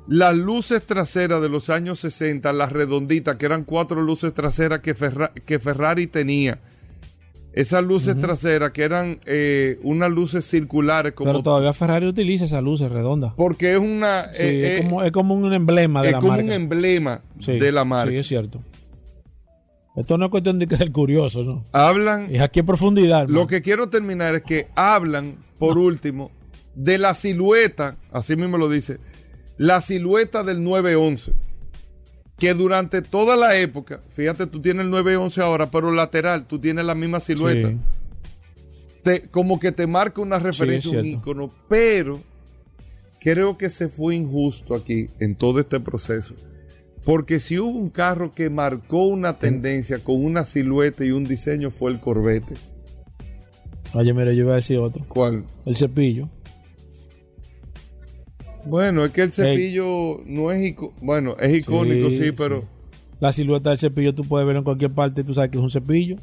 [0.07, 4.95] las luces traseras de los años 60, las redonditas, que eran cuatro luces traseras que,
[4.95, 6.59] Ferra- que Ferrari tenía.
[7.59, 12.61] Esas luces traseras que eran eh, unas luces circulares como Pero todavía Ferrari utiliza esas
[12.63, 13.33] luces redondas.
[13.35, 16.19] porque es una Sí, eh, es, eh, como, es como un emblema de es la
[16.19, 16.45] como marca.
[16.45, 18.11] un emblema Sí, de la marca.
[18.11, 18.61] Sí, es cierto.
[19.95, 21.63] Esto no es cuestión de que curioso, ¿no?
[21.71, 23.21] Hablan Es aquí en profundidad.
[23.23, 23.39] hermano.
[23.39, 26.29] Lo que quiero terminar es que hablan, por último,
[26.75, 28.99] de la silueta, así mismo lo dice,
[29.57, 31.31] la silueta del 911.
[32.37, 36.85] Que durante toda la época, fíjate, tú tienes el 911 ahora, pero lateral, tú tienes
[36.85, 37.69] la misma silueta.
[37.69, 37.77] Sí.
[39.03, 42.19] Te- como que te marca una referencia, un ícono, pero
[43.21, 46.35] creo que se fue injusto aquí en todo este proceso.
[47.03, 51.71] Porque si hubo un carro que marcó una tendencia con una silueta y un diseño
[51.71, 52.53] fue el Corvette.
[53.93, 55.05] Oye, mira, yo iba a decir otro.
[55.07, 55.45] ¿Cuál?
[55.65, 56.29] El cepillo.
[58.67, 62.63] Bueno, es que el cepillo no es bueno, es icónico, sí, Sí, pero
[63.19, 65.69] La silueta del cepillo tú puedes verlo en cualquier parte, tú sabes que es un
[65.71, 66.17] cepillo.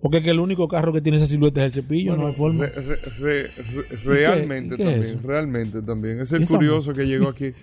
[0.00, 2.28] Porque es que el único carro que tiene esa silueta es el cepillo, bueno, no
[2.30, 2.66] hay forma.
[2.66, 6.20] re- re- re- re- qué- realmente y qué es también, realmente también.
[6.20, 7.52] Es ¿Y el curioso que llegó aquí.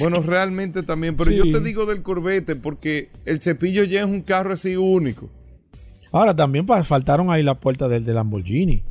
[0.00, 4.22] Bueno, realmente también, pero yo te digo del Corvette porque el cepillo ya es un
[4.22, 5.28] carro así único.
[6.10, 8.82] Ahora también faltaron ahí las puertas del, del Lamborghini.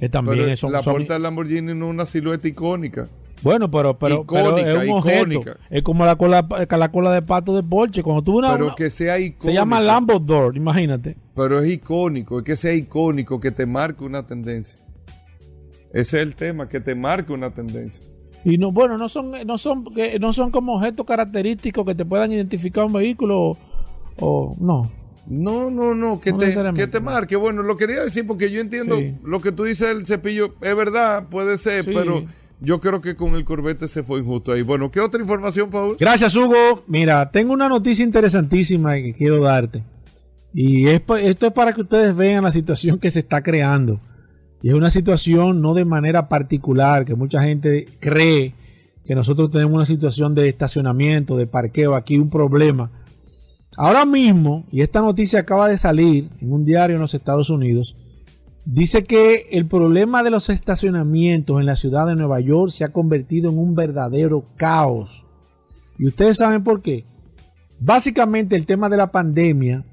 [0.00, 3.06] Que también Pero son, la son- puerta del Lamborghini no es una silueta icónica.
[3.42, 5.30] Bueno, pero, pero, pero Icónica, es un objeto.
[5.30, 5.56] icónica.
[5.70, 8.02] Es como la cola, la cola de pato de Porsche.
[8.02, 9.44] Cuando tuvo una, Pero una- que sea icónico.
[9.44, 11.16] se llama Lambo Door, imagínate.
[11.34, 14.78] Pero es icónico, es que sea icónico, que te marque una tendencia.
[15.92, 18.02] Ese es el tema, que te marque una tendencia.
[18.44, 22.04] Y no, bueno, no son, no son, que no son como objetos característicos que te
[22.04, 23.58] puedan identificar un vehículo o,
[24.18, 24.90] o- no.
[25.26, 27.36] No, no, no, que, No te, que te marque.
[27.36, 29.14] Bueno, lo quería decir porque yo entiendo Sí.
[29.24, 31.90] lo que tú dices del cepillo, es verdad, puede ser, Sí.
[31.94, 32.24] pero
[32.60, 34.62] yo creo que con el Corvette se fue injusto ahí.
[34.62, 35.96] Bueno, ¿qué otra información, Paul?
[35.98, 36.82] Gracias, Hugo.
[36.86, 39.82] Mira, tengo una noticia interesantísima que quiero darte.
[40.52, 44.00] Y es esto es para que ustedes vean la situación que se está creando.
[44.62, 48.52] Y es una situación no de manera particular, que mucha gente cree
[49.06, 52.90] que nosotros tenemos una situación de estacionamiento, de parqueo, aquí un problema.
[53.76, 57.96] Ahora mismo, y esta noticia acaba de salir en un diario en los Estados Unidos,
[58.64, 62.92] dice que el problema de los estacionamientos en la ciudad de Nueva York se ha
[62.92, 65.26] convertido en un verdadero caos.
[65.98, 67.04] Y ustedes saben por qué.
[67.78, 69.84] Básicamente el tema de la pandemia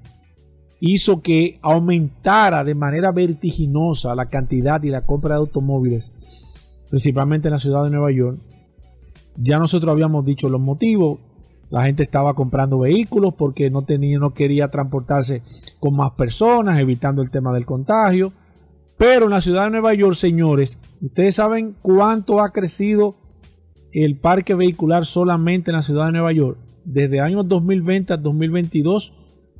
[0.79, 6.11] hizo que aumentara de manera vertiginosa la cantidad y la compra de automóviles,
[6.89, 8.39] principalmente en la ciudad de Nueva York.
[9.37, 11.19] Ya nosotros habíamos dicho los motivos.
[11.69, 15.41] La gente estaba comprando vehículos porque no tenía, no quería transportarse
[15.79, 18.31] con más personas, evitando el tema del contagio.
[18.97, 23.15] Pero en la ciudad de Nueva York, señores, ustedes saben cuánto ha crecido
[23.91, 26.57] el parque vehicular solamente en la ciudad de Nueva York.
[26.83, 29.13] Desde años 2020 a 2022,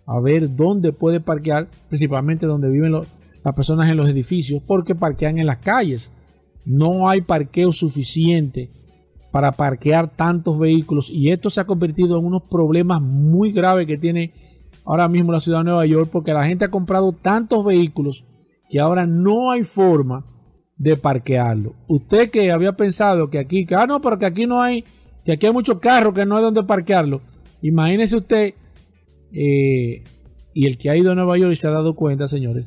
[0.05, 5.37] a ver dónde puede parquear, principalmente donde viven las personas en los edificios, porque parquean
[5.37, 6.11] en las calles.
[6.65, 8.69] No hay parqueo suficiente
[9.31, 13.97] para parquear tantos vehículos y esto se ha convertido en unos problemas muy graves que
[13.97, 14.31] tiene
[14.85, 18.25] ahora mismo la ciudad de Nueva York porque la gente ha comprado tantos vehículos
[18.69, 20.23] que ahora no hay forma
[20.77, 21.73] de parquearlo.
[21.87, 24.83] Usted que había pensado que aquí, ah, no, pero que aquí no hay,
[25.25, 27.21] que aquí hay muchos carros, que no hay donde parquearlo.
[27.61, 28.53] Imagínese usted,
[29.31, 30.03] eh,
[30.53, 32.65] y el que ha ido a Nueva York y se ha dado cuenta, señores,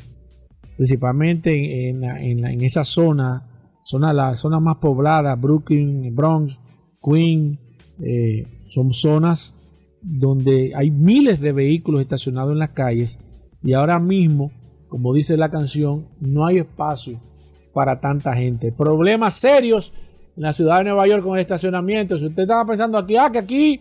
[0.76, 3.48] principalmente en, la- en la- en esa zona,
[3.84, 6.58] zona, la zona más poblada, Brooklyn, Bronx,
[7.02, 7.58] Queen,
[8.00, 9.54] eh, son zonas
[10.02, 13.18] donde hay miles de vehículos estacionados en las calles
[13.62, 14.50] y ahora mismo,
[14.88, 17.18] como dice la canción, no hay espacio
[17.76, 18.72] para tanta gente.
[18.72, 19.92] Problemas serios
[20.34, 22.18] en la ciudad de Nueva York con el estacionamiento.
[22.18, 23.80] Si usted estaba pensando aquí, ah, que aquí,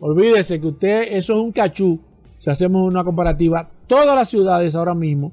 [0.00, 2.00] olvídese que usted, eso es un cachú.
[2.38, 5.32] Si hacemos una comparativa, todas las ciudades ahora mismo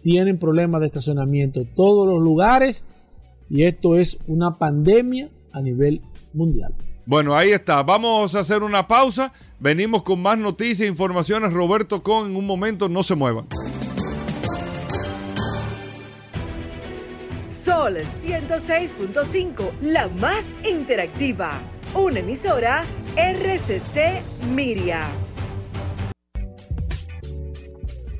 [0.00, 2.84] tienen problemas de estacionamiento, todos los lugares,
[3.48, 6.72] y esto es una pandemia a nivel mundial.
[7.04, 7.82] Bueno, ahí está.
[7.82, 9.32] Vamos a hacer una pausa.
[9.58, 11.52] Venimos con más noticias e informaciones.
[11.52, 12.88] Roberto Con en un momento.
[12.88, 13.46] No se muevan.
[17.50, 21.60] Sol 106.5, la más interactiva.
[21.94, 22.84] Una emisora
[23.16, 24.22] RCC
[24.54, 25.08] Miria.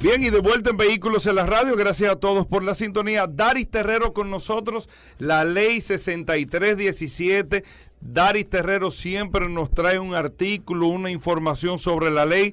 [0.01, 1.77] Bien, y de vuelta en Vehículos en la Radio.
[1.77, 3.29] Gracias a todos por la sintonía.
[3.29, 4.89] Daris Terrero con nosotros.
[5.19, 7.63] La ley 6317.
[8.01, 12.53] Daris Terrero siempre nos trae un artículo, una información sobre la ley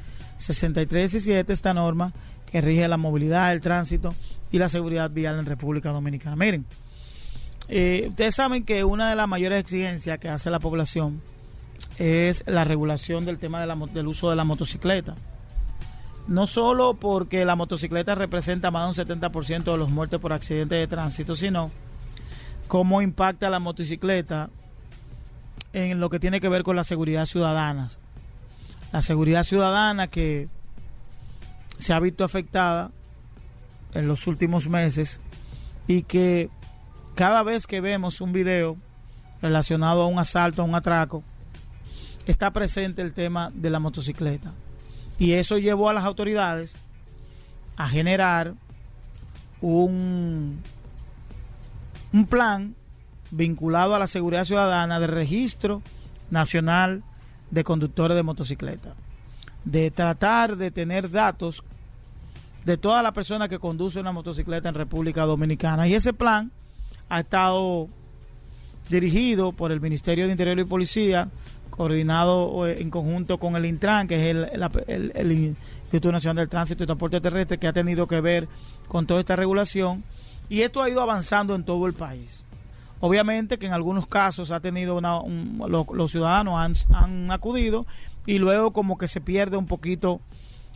[0.41, 2.13] 6317, esta norma
[2.51, 4.13] que rige la movilidad, el tránsito
[4.51, 6.35] y la seguridad vial en República Dominicana.
[6.35, 6.65] Miren,
[7.69, 11.21] eh, ustedes saben que una de las mayores exigencias que hace la población
[11.97, 15.15] es la regulación del tema del uso de la motocicleta.
[16.27, 20.79] No solo porque la motocicleta representa más de un 70% de los muertes por accidentes
[20.79, 21.71] de tránsito, sino
[22.67, 24.49] cómo impacta la motocicleta
[25.73, 27.89] en lo que tiene que ver con la seguridad ciudadana.
[28.91, 30.49] La seguridad ciudadana que
[31.77, 32.91] se ha visto afectada
[33.93, 35.19] en los últimos meses
[35.87, 36.49] y que
[37.15, 38.77] cada vez que vemos un video
[39.41, 41.23] relacionado a un asalto, a un atraco,
[42.25, 44.53] está presente el tema de la motocicleta.
[45.17, 46.75] Y eso llevó a las autoridades
[47.77, 48.53] a generar
[49.61, 50.61] un,
[52.13, 52.75] un plan
[53.31, 55.81] vinculado a la seguridad ciudadana de registro
[56.29, 57.03] nacional
[57.51, 58.95] de conductores de motocicleta.
[59.63, 61.63] De tratar de tener datos
[62.65, 65.87] de toda la persona que conduce una motocicleta en República Dominicana.
[65.87, 66.51] Y ese plan
[67.09, 67.87] ha estado
[68.89, 71.29] dirigido por el Ministerio de Interior y Policía,
[71.69, 76.83] coordinado eh, en conjunto con el Intran, que es el, el, Instituto Nacional del Tránsito
[76.83, 78.47] y Transporte Terrestre, que ha tenido que ver
[78.87, 80.03] con toda esta regulación.
[80.49, 82.43] Y esto ha ido avanzando en todo el país.
[83.01, 85.19] Obviamente que en algunos casos ha tenido una,
[85.67, 87.87] los ciudadanos han, han, acudido
[88.27, 90.21] y luego como que se pierde un poquito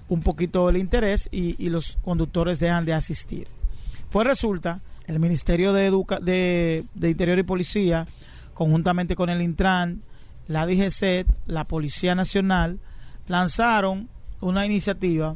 [0.07, 3.47] un poquito el interés y, y los conductores dejan de asistir.
[4.11, 8.07] Pues resulta, el Ministerio de, Educa de, de Interior y Policía,
[8.53, 10.01] conjuntamente con el Intran,
[10.47, 12.79] la DGCET, la Policía Nacional,
[13.27, 14.09] lanzaron
[14.41, 15.35] una iniciativa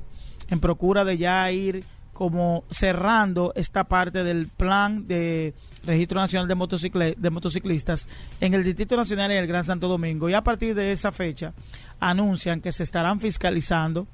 [0.49, 1.83] en procura de ya ir
[2.13, 5.53] como cerrando esta parte del plan de
[5.83, 8.07] registro nacional de, de motociclistas
[8.39, 10.29] en el Distrito Nacional y el Gran Santo Domingo.
[10.29, 11.53] Y a partir de esa fecha
[11.99, 14.07] anuncian que se estarán fiscalizando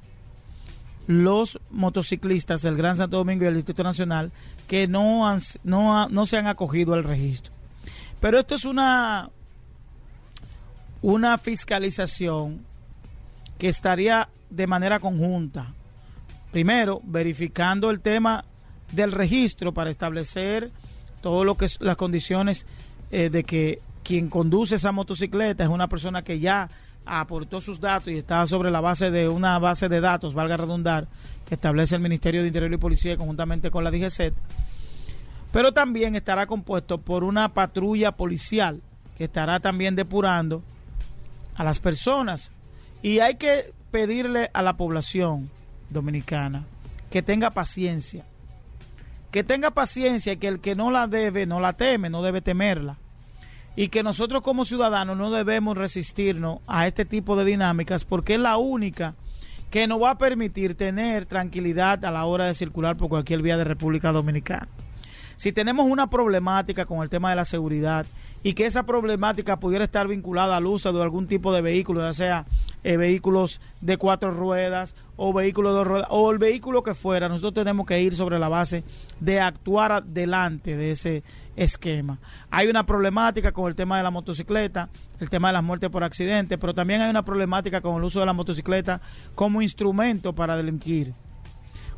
[1.08, 4.32] los motociclistas del Gran Santo Domingo y del Distrito Nacional
[4.68, 7.54] que no, han, no, no se han acogido al registro.
[8.20, 9.30] Pero esto es una,
[11.02, 12.66] una fiscalización
[13.58, 15.74] que estaría de manera conjunta.
[16.52, 18.46] Primero, verificando el tema
[18.92, 20.72] del registro para establecer
[21.26, 22.68] todo lo que es las condiciones
[23.10, 26.70] eh, de que quien conduce esa motocicleta es una persona que ya
[27.04, 31.08] aportó sus datos y está sobre la base de una base de datos, valga redundar,
[31.48, 34.36] que establece el Ministerio de Interior y Policía conjuntamente con la DGCET.
[35.52, 38.84] Pero también estará compuesto por una patrulla policial
[39.18, 40.62] que estará también depurando
[41.56, 42.52] a las personas.
[43.02, 45.50] Y hay que pedirle a la población
[45.90, 46.66] dominicana
[47.10, 48.26] que tenga paciencia.
[49.36, 52.40] Que tenga paciencia y que el que no la debe, no la teme, no debe
[52.40, 52.96] temerla
[53.76, 58.40] y que nosotros como ciudadanos no debemos resistirnos a este tipo de dinámicas porque es
[58.40, 59.14] la única
[59.72, 63.58] que nos va a permitir tener tranquilidad a la hora de circular por cualquier vía
[63.58, 64.70] de República Dominicana.
[65.36, 68.06] Si tenemos una problemática con el tema de la seguridad
[68.42, 72.14] y que esa problemática pudiera estar vinculada al uso de algún tipo de vehículo, ya
[72.14, 72.46] sea
[72.86, 77.54] eh, vehículos de cuatro ruedas o vehículos de ruedas o el vehículo que fuera, nosotros
[77.54, 78.84] tenemos que ir sobre la base
[79.20, 81.24] de actuar delante de ese
[81.56, 82.20] esquema.
[82.50, 84.90] Hay una problemática con el tema de la motocicleta,
[85.20, 88.20] el tema de las muertes por accidente, pero también hay una problemática con el uso
[88.20, 89.02] de la motocicleta
[89.36, 91.14] como instrumento para delinquir.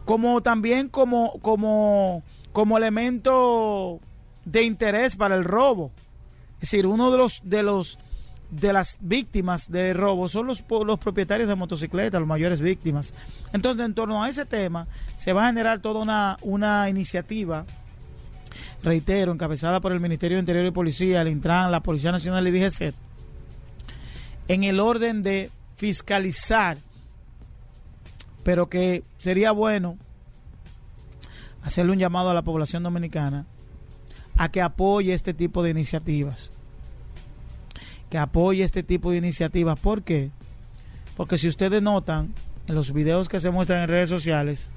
[0.06, 2.24] Como también como, como
[2.58, 4.00] como elemento
[4.44, 5.92] de interés para el robo.
[6.56, 8.00] Es decir, uno de los de los
[8.50, 13.14] de las víctimas de robo son los, los propietarios de motocicletas, las mayores víctimas.
[13.54, 14.88] Entonces, en torno a ese tema,
[15.18, 17.66] se va a generar toda una, una iniciativa,
[18.84, 22.52] reitero, encabezada por el Ministerio de Interior y Policía, el Intran, la Policía Nacional y
[22.52, 22.94] DGC,
[24.48, 26.78] en el orden de fiscalizar,
[28.44, 29.98] pero que sería bueno
[31.64, 33.46] hacerle un llamado a la población dominicana
[34.38, 36.52] a que apoye este tipo de iniciativas.
[38.10, 39.80] Que apoye este tipo de iniciativas.
[39.80, 40.32] ¿Por qué?
[41.16, 42.34] Porque si ustedes notan
[42.68, 44.70] en los videos que se muestran en redes sociales,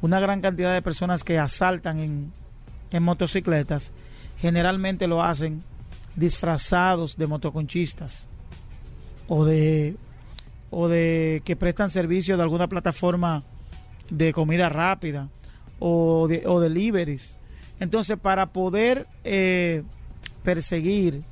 [0.00, 2.32] una gran cantidad de personas que asaltan en,
[2.90, 3.92] en motocicletas
[4.38, 5.62] generalmente lo hacen
[6.16, 8.26] disfrazados de motoconchistas
[9.28, 9.96] o de
[10.70, 13.42] o de que prestan servicio de alguna plataforma
[14.10, 15.28] de comida rápida
[15.78, 17.36] o, de, o deliveries.
[17.78, 19.82] Entonces, para poder eh,
[20.42, 21.22] perseguir,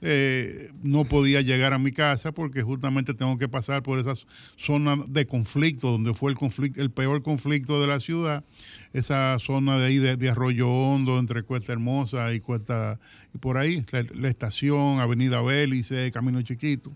[0.00, 4.12] Eh, no podía llegar a mi casa porque justamente tengo que pasar por esa
[4.56, 8.44] zona de conflicto, donde fue el conflicto, el peor conflicto de la ciudad,
[8.92, 13.00] esa zona de ahí de, Arroyo Hondo, entre Cuesta Hermosa y Cuesta,
[13.34, 16.92] y por ahí, la, la estación, Avenida Bélice, Camino Chiquito,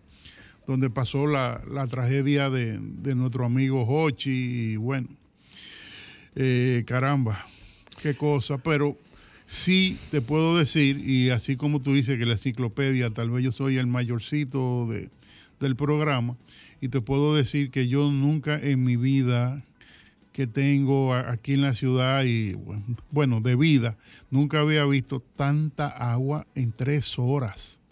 [0.68, 5.08] donde pasó la, la tragedia de, de, nuestro amigo Hochi, y bueno,
[6.36, 7.46] eh, caramba,
[8.00, 8.96] qué cosa, pero
[9.52, 13.52] sí te puedo decir, y así como tú dices que la enciclopedia, tal vez yo
[13.52, 15.10] soy el mayorcito de,
[15.60, 16.38] del programa,
[16.80, 19.62] y te puedo decir que yo nunca en mi vida
[20.32, 22.56] que tengo aquí en la ciudad y
[23.10, 23.98] bueno, de vida,
[24.30, 27.82] nunca había visto tanta agua en tres horas.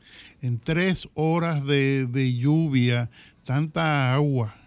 [0.41, 3.11] En tres horas de, de lluvia,
[3.45, 4.60] tanta agua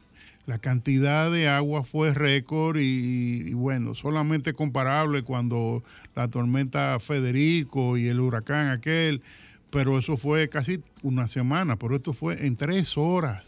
[0.46, 5.84] la cantidad de agua fue récord y, y, bueno, solamente comparable cuando
[6.16, 9.22] la tormenta Federico y el huracán aquel,
[9.70, 13.44] pero eso fue casi una semana, pero esto fue en tres horas,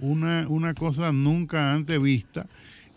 [0.00, 2.46] una, una cosa nunca antes vista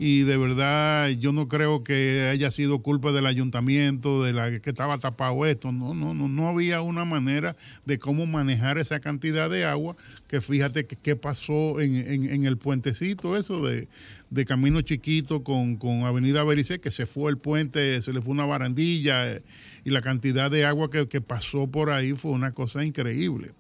[0.06, 4.70] y de verdad yo no creo que haya sido culpa del ayuntamiento, de la que
[4.70, 9.50] estaba tapado esto, no, no, no, no había una manera de cómo manejar esa cantidad
[9.50, 9.96] de agua,
[10.28, 13.88] que fíjate qué pasó en, en, el puentecito, eso de,
[14.30, 18.34] de Camino Chiquito con, con Avenida Bericé, que se fue el puente, se le fue
[18.34, 19.42] una barandilla eh,
[19.86, 23.54] y la cantidad de agua que, que pasó por ahí fue una cosa increíble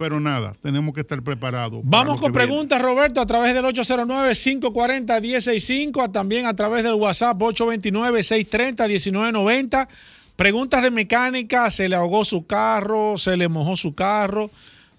[0.00, 1.82] pero nada, tenemos que estar preparados.
[1.84, 2.94] Vamos con preguntas, viene.
[2.94, 9.88] Roberto, a través del 809-540-165, también a través del WhatsApp 829-630-1990.
[10.36, 14.50] Preguntas de mecánica, se le ahogó su carro, se le mojó su carro.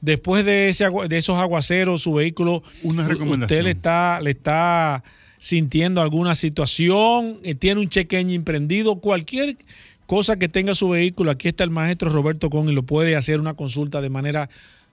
[0.02, 3.42] Después de, ese, de esos aguaceros, su vehículo, Una recomendación.
[3.42, 5.04] usted le está, le está
[5.40, 9.58] sintiendo alguna situación, eh, tiene un chequeño emprendido, cualquier
[10.06, 13.40] cosa que tenga su vehículo, aquí está el maestro Roberto Con y lo puede hacer
[13.40, 14.48] una consulta de manera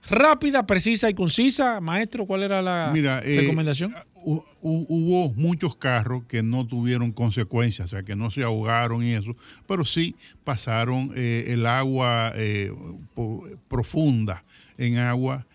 [0.07, 1.79] rápida, precisa y concisa.
[1.81, 3.93] Maestro, ¿cuál era la Mira, recomendación?
[3.93, 4.03] Eh,
[4.61, 9.35] hubo muchos carros que no tuvieron consecuencias, o sea, que no se ahogaron y eso,
[9.67, 12.71] pero sí pasaron eh, el agua eh,
[13.67, 14.43] profunda
[14.77, 15.45] en agua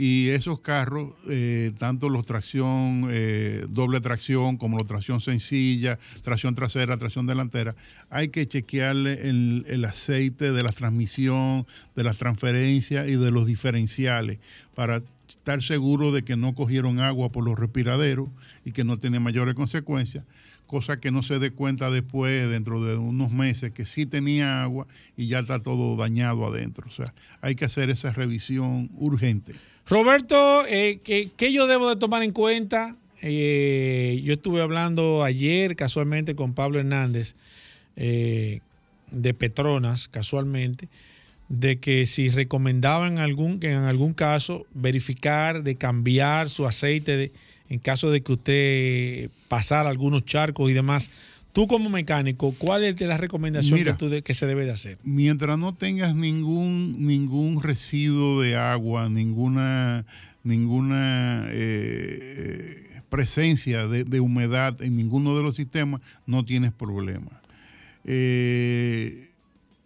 [0.00, 6.54] y esos carros, eh, tanto los tracción, eh, doble tracción como la tracción sencilla, tracción
[6.54, 7.74] trasera, tracción delantera,
[8.08, 13.44] hay que chequearle el, el, aceite de la transmisión, de las transferencias y de los
[13.44, 14.38] diferenciales
[14.76, 18.28] para estar seguro de que no cogieron agua por los respiraderos
[18.64, 20.22] y que no tiene mayores consecuencias
[20.68, 24.86] cosa que no se dé cuenta después, dentro de unos meses, que sí tenía agua
[25.16, 26.86] y ya está todo dañado adentro.
[26.86, 29.54] O sea, hay que hacer esa revisión urgente.
[29.88, 32.96] Roberto, eh, ¿qué, ¿qué, yo debo de tomar en cuenta?
[33.22, 37.36] Eh, yo estuve hablando ayer casualmente con Pablo Hernández
[37.96, 38.60] eh,
[39.10, 40.88] de Petronas, casualmente,
[41.48, 47.32] de que si recomendaban algún, que en algún caso verificar de cambiar su aceite de,
[47.70, 51.10] en caso de que usted pasara algunos charcos y demás.
[51.52, 54.72] Tú como mecánico, ¿cuál es la recomendación Mira, que, tú de, que, se debe de
[54.72, 54.98] hacer?
[55.02, 60.04] Mientras no tengas ningún, ningún residuo de agua, ninguna,
[60.44, 67.40] ninguna eh, presencia de, de, humedad en ninguno de los sistemas, no tienes problema.
[68.04, 69.28] Eh,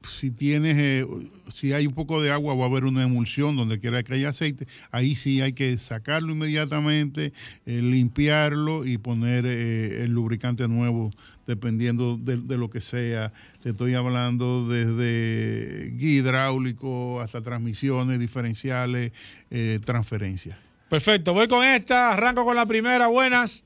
[0.05, 1.07] si tienes, eh,
[1.53, 4.31] si hay un poco de agua, va a haber una emulsión donde quiera que haya
[4.31, 4.67] aceite.
[4.91, 7.33] Ahí sí hay que sacarlo inmediatamente,
[7.67, 11.11] eh, limpiarlo y poner eh, el lubricante nuevo,
[11.47, 13.33] dependiendo de, de, lo que sea.
[13.63, 19.13] Te estoy hablando desde guía hidráulico hasta transmisiones, diferenciales,
[19.51, 20.57] eh, transferencias.
[20.89, 23.07] Perfecto, voy con esta, arranco con la primera.
[23.07, 23.65] Buenas.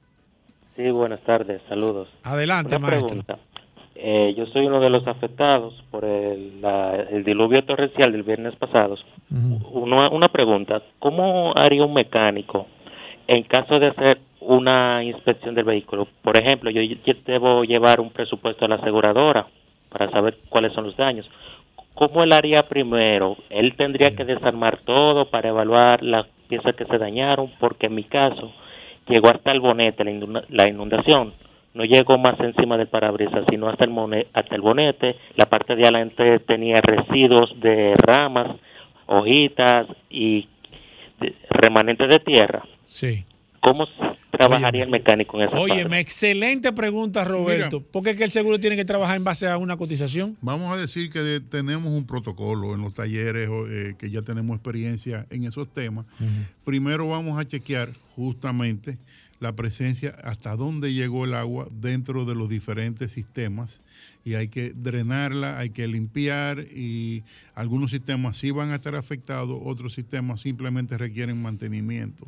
[0.76, 2.08] Sí, buenas tardes, saludos.
[2.22, 3.06] Adelante, Una maestro.
[3.06, 3.38] Pregunta.
[3.98, 8.54] Eh, yo soy uno de los afectados por el, la- el diluvio torrencial del viernes
[8.56, 8.96] pasado.
[9.72, 12.66] Una, una pregunta, ¿cómo haría un mecánico
[13.26, 16.06] en caso de hacer una inspección del vehículo?
[16.22, 19.46] Por ejemplo, yo, yo debo llevar un presupuesto a la aseguradora
[19.88, 21.28] para saber cuáles son los daños.
[21.94, 23.38] ¿Cómo él haría primero?
[23.48, 28.04] Él tendría que desarmar todo para evaluar las piezas que se dañaron, porque en mi
[28.04, 28.52] caso
[29.08, 31.32] llegó hasta el bonete la inundación.
[31.76, 35.14] No llegó más encima del parabrisas, sino hasta el, mone- hasta el bonete.
[35.36, 38.56] La parte de adelante tenía residuos de ramas,
[39.06, 40.48] hojitas y
[41.50, 42.62] remanentes de tierra.
[42.84, 43.24] Sí.
[43.60, 43.86] ¿Cómo
[44.30, 45.72] trabajaría el mecánico en esa parte?
[45.72, 47.82] Óyeme, excelente pregunta, Roberto.
[47.92, 50.36] porque es que el seguro tiene que trabajar en base a una cotización?
[50.40, 54.22] Vamos a decir que de- tenemos un protocolo en los talleres o, eh, que ya
[54.22, 56.06] tenemos experiencia en esos temas.
[56.64, 58.98] Primero vamos a chequear justamente
[59.40, 63.82] la presencia, hasta dónde llegó el agua dentro de los diferentes sistemas
[64.24, 67.22] y hay que drenarla, hay que limpiar y
[67.54, 72.26] algunos sistemas sí van a estar afectados, otros sistemas simplemente requieren mantenimiento.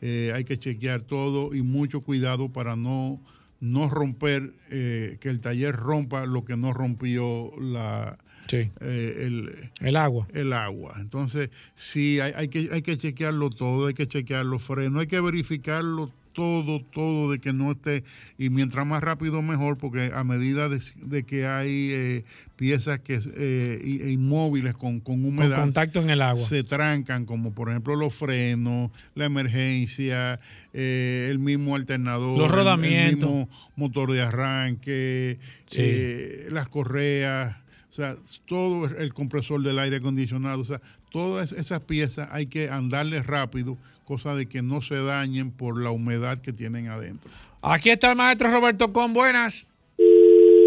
[0.00, 3.20] Eh, hay que chequear todo y mucho cuidado para no,
[3.60, 8.18] no romper, eh, que el taller rompa lo que no rompió la,
[8.48, 8.70] Sí.
[8.80, 10.28] eh, el, El agua.
[10.32, 10.96] el agua.
[11.00, 15.06] Entonces, sí, hay, hay que, hay que chequearlo todo, hay que chequear los frenos, hay
[15.08, 18.04] que verificarlo todo, todo de que no esté,
[18.38, 22.24] y mientras más rápido mejor, porque a medida de, de que hay eh,
[22.56, 26.44] piezas que eh, i- inmóviles con, con humedad, contacto en el agua.
[26.46, 30.38] se trancan, como por ejemplo los frenos, la emergencia,
[30.74, 33.30] eh, el mismo alternador, Los el- el rodamientos.
[33.30, 35.38] mismo motor de arranque,
[35.68, 36.44] Sí.
[36.50, 37.56] las correas,
[37.88, 38.14] o sea,
[38.46, 43.78] todo el compresor del aire acondicionado, o sea, todas esas piezas hay que andarles rápido,
[44.06, 47.30] cosa de que no se dañen por la humedad que tienen adentro.
[47.60, 49.66] Aquí está el maestro Roberto con buenas.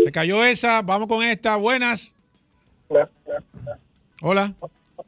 [0.04, 2.14] Se cayó esa, vamos con esta, buenas.
[4.22, 4.54] Hola.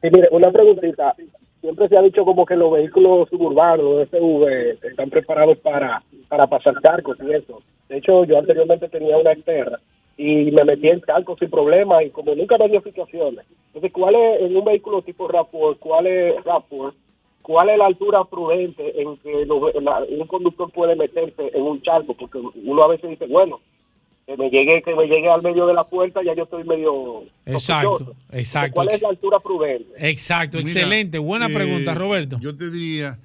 [0.01, 1.13] Sí, mire, una preguntita.
[1.59, 4.47] Siempre se ha dicho como que los vehículos suburbanos, los SUV,
[4.81, 7.61] están preparados para, para pasar charcos y eso.
[7.89, 9.77] De hecho, yo anteriormente tenía una externa
[10.15, 13.45] y me metí en charcos sin problema y como nunca me dio situaciones.
[13.67, 16.93] Entonces, ¿cuál es en un vehículo tipo RAV4, cuál es RAV4,
[17.51, 21.81] cuál es la altura prudente en que lo- la- un conductor puede meterse en un
[21.81, 22.15] charco?
[22.15, 23.59] Porque uno a veces dice, bueno,
[24.25, 27.23] que me llegue, que me llegue al medio de la puerta, ya yo estoy medio
[27.45, 28.17] Exacto, sospechoso.
[28.31, 28.75] exacto.
[28.75, 29.89] ¿Cuál es la altura prudente?
[29.97, 31.17] Exacto, Mira, excelente.
[31.17, 32.37] Buena eh, pregunta, Roberto.
[32.39, 33.19] Yo te diría,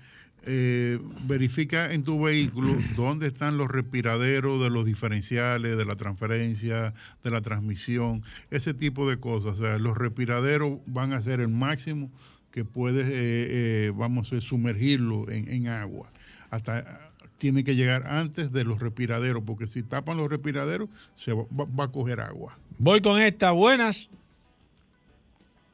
[0.49, 0.99] eh,
[1.29, 7.31] verifica en tu vehículo dónde están los respiraderos de los diferenciales, de la transferencia, de
[7.31, 9.59] la transmisión, ese tipo de cosas.
[9.61, 12.11] O sea, los respiraderos van a ser el máximo
[12.57, 16.11] que puedes, eh, eh, vamos a sumergirlo en, agua.
[16.49, 20.89] Hasta tiene que llegar antes de los respiraderos, porque si tapan los respiraderos,
[21.23, 22.57] se va a coger agua.
[22.79, 24.09] Voy con esta, buenas.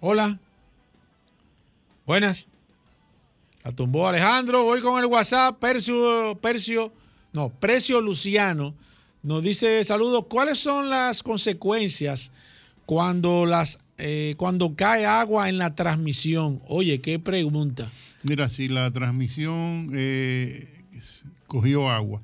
[0.01, 0.41] Hola.
[2.05, 2.49] Buenas.
[3.63, 4.65] La tumbó Alejandro.
[4.65, 5.61] Voy con el WhatsApp.
[5.61, 6.93] Percio, Percio,
[7.33, 8.75] no, Precio Luciano
[9.23, 10.27] nos dice saludos.
[10.29, 12.33] ¿Cuáles son las consecuencias
[12.87, 16.61] cuando las eh, cuando cae agua en la transmisión?
[16.69, 17.91] Oye, qué pregunta.
[18.25, 20.69] Mira, si la transmisión eh,
[21.47, 22.21] cogió agua,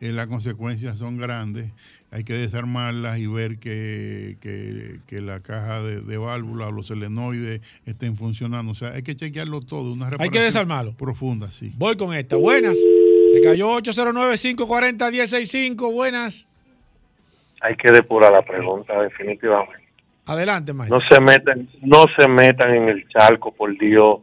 [0.00, 1.70] eh, las consecuencias son grandes.
[2.10, 6.86] Hay que desarmarlas y ver que, que- que la caja de, de válvula o los
[6.86, 8.72] selenoides estén funcionando.
[8.72, 9.92] O sea, hay que chequearlo todo.
[9.92, 10.92] Una Hay que desarmarlo.
[10.92, 11.70] Profunda, sí.
[11.76, 12.36] Voy con esta.
[12.36, 12.78] Buenas.
[12.78, 15.92] Se cayó 809-540-165.
[15.92, 16.48] Buenas.
[17.60, 19.77] Hay que depurar la pregunta, definitivamente.
[20.28, 20.98] Adelante, maestro.
[20.98, 24.18] No se metan, no se metan en el charco, por Dios.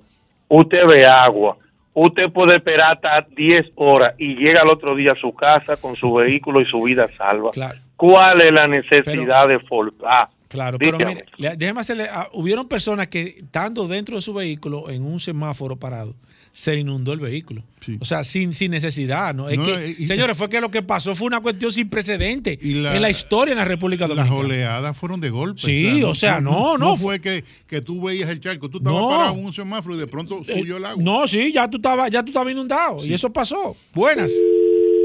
[0.48, 1.58] Usted ve agua,
[1.94, 5.96] usted puede esperar hasta 10 horas y llega al otro día a su casa con
[5.96, 7.52] su vehículo y su vida salva.
[7.98, 10.30] ¿Cuál es la necesidad de forzar?
[10.48, 11.26] Claro, pero mire,
[11.58, 12.08] déjeme hacerle.
[12.10, 16.14] ah, hubieron personas que, estando dentro de su vehículo en un semáforo parado,
[16.58, 17.64] se inundó el vehículo.
[18.00, 19.50] O sea, sin, sin necesidad, ¿no?
[19.50, 22.58] Es No, que, y- señores, fue que lo que pasó fue una cuestión sin precedentes
[22.64, 24.40] la- en la historia en la República Las Dominicana.
[24.46, 25.60] oleadas fueron de golpe.
[25.60, 26.96] Sí, o sea, no, no.
[26.96, 29.10] fue que, que tú veías el charco, tú estabas No.
[29.10, 31.04] parado en un semáforo y de pronto Eh, subió el agua.
[31.04, 33.06] No, sí, ya tú estabas, ya tú estabas inundado.
[33.06, 33.76] Y eso pasó.
[33.94, 34.32] Buenas.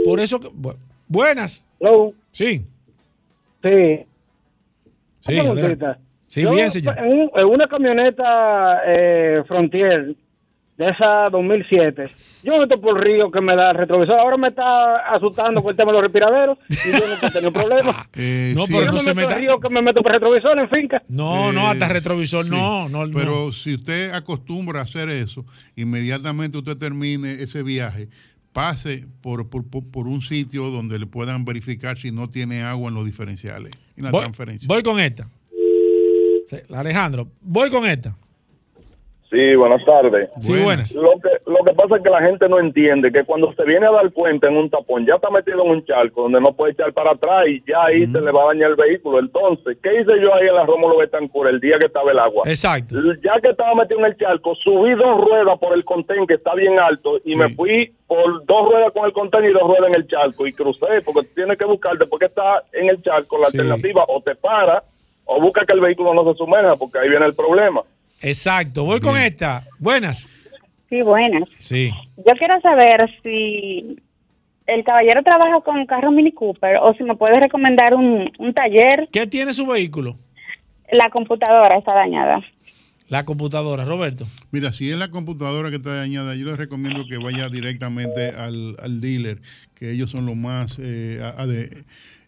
[0.04, 0.48] Por eso que.
[0.50, 0.76] bu-
[1.08, 1.66] buenas.
[2.30, 2.62] Sí.
[3.64, 4.06] Sí.
[5.26, 5.34] Sí.
[6.28, 6.96] Sí, Yo, bien, señor.
[6.96, 10.14] En, en una camioneta eh, Frontier
[10.80, 12.06] de esa 2007,
[12.42, 14.18] yo me meto por el río que me da el retrovisor.
[14.18, 17.52] Ahora me está asustando con el tema de los respiraderos y yo nunca he tenido
[17.62, 18.08] problemas.
[18.14, 18.72] Eh, No, sí.
[18.72, 21.02] pero yo no me se meto meta- río que me meto por retrovisor en finca.
[21.10, 23.12] No, no, hasta Eh, retrovisor, sí, no, no, no.
[23.16, 25.44] Pero si usted acostumbra a hacer eso,
[25.76, 28.08] inmediatamente usted termine ese viaje,
[28.54, 32.94] pase por, por, por- un sitio donde le puedan verificar si no tiene agua en
[32.94, 34.66] los diferenciales la Voy, transferencia.
[34.66, 35.28] voy con esta.
[36.46, 38.16] Sí, Alejandro, voy con esta.
[39.30, 40.28] Sí, buenas tardes.
[40.40, 40.92] Sí, buenas.
[40.96, 43.86] Lo que, lo que pasa es que la gente no entiende que cuando se viene
[43.86, 46.72] a dar cuenta en un tapón, ya está metido en un charco donde no puede
[46.72, 49.20] echar para atrás y ya ahí se le va a dañar el vehículo.
[49.20, 52.42] Entonces, ¿qué hice yo ahí en la Rómulo Betancourt el día que estaba el agua?
[52.46, 52.96] Exacto.
[53.22, 56.54] Ya que estaba metido en el charco, subí dos ruedas por el contén que está
[56.56, 59.94] bien alto y me fui por dos ruedas con el contén y dos ruedas en
[59.94, 63.46] el charco y crucé porque tienes que buscar después que está en el charco la
[63.46, 64.82] alternativa o te para
[65.24, 67.82] o busca que el vehículo no se sumerja porque ahí viene el problema.
[68.20, 69.64] Exacto, voy con esta.
[69.78, 70.28] Buenas.
[70.88, 71.48] Sí, buenas.
[71.58, 71.90] Sí.
[72.16, 73.96] Yo quiero saber si
[74.66, 79.08] el caballero trabaja con carro Mini Cooper o si me puede recomendar un, un taller.
[79.12, 80.16] ¿Qué tiene su vehículo?
[80.92, 82.40] La computadora está dañada.
[83.08, 84.26] La computadora, Roberto.
[84.52, 88.76] Mira, si es la computadora que está dañada, yo les recomiendo que vaya directamente al,
[88.80, 89.38] al dealer,
[89.74, 91.84] que ellos son los más, eh, a- a de-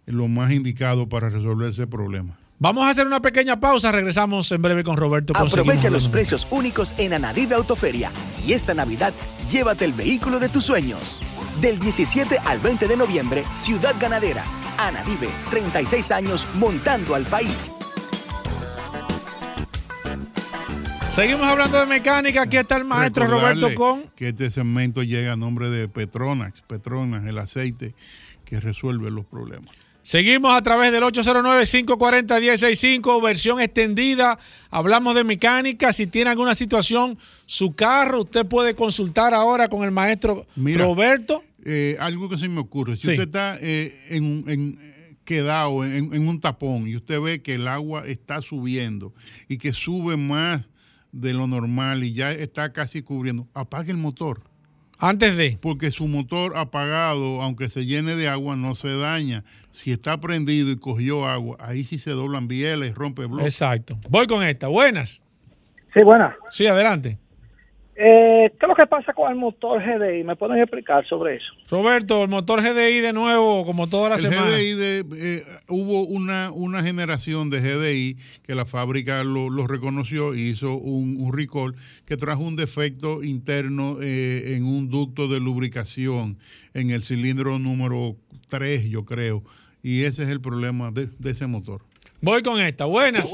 [0.06, 2.36] los más indicados para resolver ese problema.
[2.62, 5.32] Vamos a hacer una pequeña pausa, regresamos en breve con Roberto.
[5.36, 8.12] Aprovecha los precios únicos en Anadive Autoferia
[8.46, 9.12] y esta Navidad
[9.50, 11.18] llévate el vehículo de tus sueños.
[11.60, 14.44] Del 17 al 20 de noviembre, Ciudad Ganadera.
[14.78, 17.74] Anadive, 36 años montando al país.
[21.10, 22.42] Seguimos hablando de mecánica.
[22.42, 24.04] Aquí está el maestro Recordarle Roberto con.
[24.14, 26.60] Que este segmento llega a nombre de Petronax.
[26.60, 27.96] Petronax, el aceite
[28.44, 29.81] que resuelve los problemas.
[30.02, 34.38] Seguimos a través del 809-540-165, versión extendida.
[34.70, 35.92] Hablamos de mecánica.
[35.92, 41.42] Si tiene alguna situación, su carro, usted puede consultar ahora con el maestro Mira, Roberto.
[41.64, 42.96] eh, algo que se me ocurre.
[42.96, 43.10] Si Sí.
[43.12, 44.92] usted está eh, en, un- en-
[45.24, 49.14] quedado en, en un tapón y usted ve que el agua está subiendo
[49.48, 50.68] y que sube más
[51.12, 54.42] de lo normal y ya está casi cubriendo, apague el motor.
[55.04, 55.58] Antes de.
[55.60, 59.42] Porque su motor apagado, aunque se llene de agua, no se daña.
[59.72, 63.46] Si está prendido y cogió agua, ahí sí se doblan bieles, rompe bloques.
[63.46, 63.98] Exacto.
[64.08, 64.68] Voy con esta.
[64.68, 65.24] Buenas.
[65.92, 66.36] Sí, buenas.
[66.50, 67.18] Sí, adelante.
[68.04, 70.24] Eh, ¿Qué es lo que pasa con el motor GDI?
[70.24, 71.46] ¿Me pueden explicar sobre eso?
[71.70, 74.50] Roberto, el motor GDI de nuevo, como toda la El semana.
[74.56, 75.04] GDI de-
[75.38, 80.74] eh, hubo una, una generación de GDI que la fábrica lo, lo reconoció y hizo
[80.74, 86.38] un, un recall que trajo un defecto interno eh, en un ducto de lubricación
[86.74, 88.16] en el cilindro número
[88.48, 89.44] 3, yo creo.
[89.80, 91.82] Y ese es el problema de, de ese motor.
[92.20, 92.84] Voy con esta.
[92.84, 93.32] Buenas.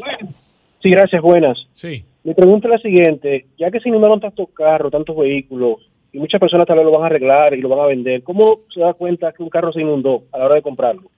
[0.82, 1.57] Sí, gracias, buenas.
[1.73, 2.05] Sí.
[2.24, 6.40] Mi pregunta es la siguiente, ya que se inundaron tantos carros, tantos vehículos, y muchas
[6.40, 8.95] personas tal vez lo van a arreglar y lo van a vender, ¿cómo se da
[8.95, 11.11] cuenta que un carro se inundó a la hora de comprarlo?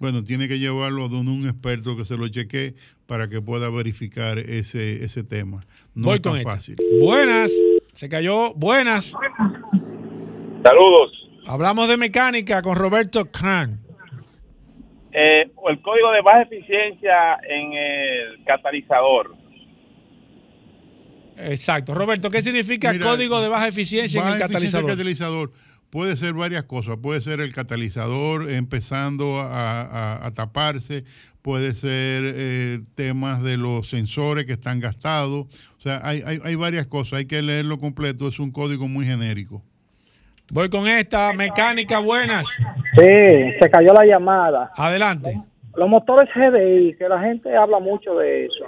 [0.00, 2.74] Bueno, tiene que llevarlo a donde un experto que se lo chequee
[3.06, 5.60] para que pueda verificar ese, ese tema.
[5.94, 6.50] No Voy es tan con esta.
[6.50, 6.76] fácil.
[7.00, 7.52] Buenas.
[7.92, 8.52] Se cayó.
[8.54, 9.14] Buenas.
[10.64, 11.28] Saludos.
[11.46, 13.78] Hablamos de mecánica con Roberto Khan.
[15.12, 19.34] Eh, el código de baja eficiencia en el catalizador.
[21.44, 21.94] Exacto.
[21.94, 24.86] Roberto, ¿qué significa Mira, código de baja eficiencia en el catalizador?
[24.86, 25.52] del catalizador
[25.90, 26.96] puede ser varias cosas.
[27.02, 31.04] Puede ser el catalizador empezando a, a- a taparse,
[31.42, 35.46] puede ser eh, temas de los sensores que están gastados.
[35.78, 37.14] O sea, hay, hay, hay varias cosas.
[37.18, 38.28] Hay que leerlo completo.
[38.28, 39.62] Es un código muy genérico.
[40.50, 41.32] Voy con esta.
[41.32, 42.46] Mecánica, buenas.
[42.46, 43.06] Sí,
[43.60, 44.70] se cayó la llamada.
[44.76, 45.40] Adelante.
[45.76, 48.66] Los motores GDI, que la gente habla mucho de eso.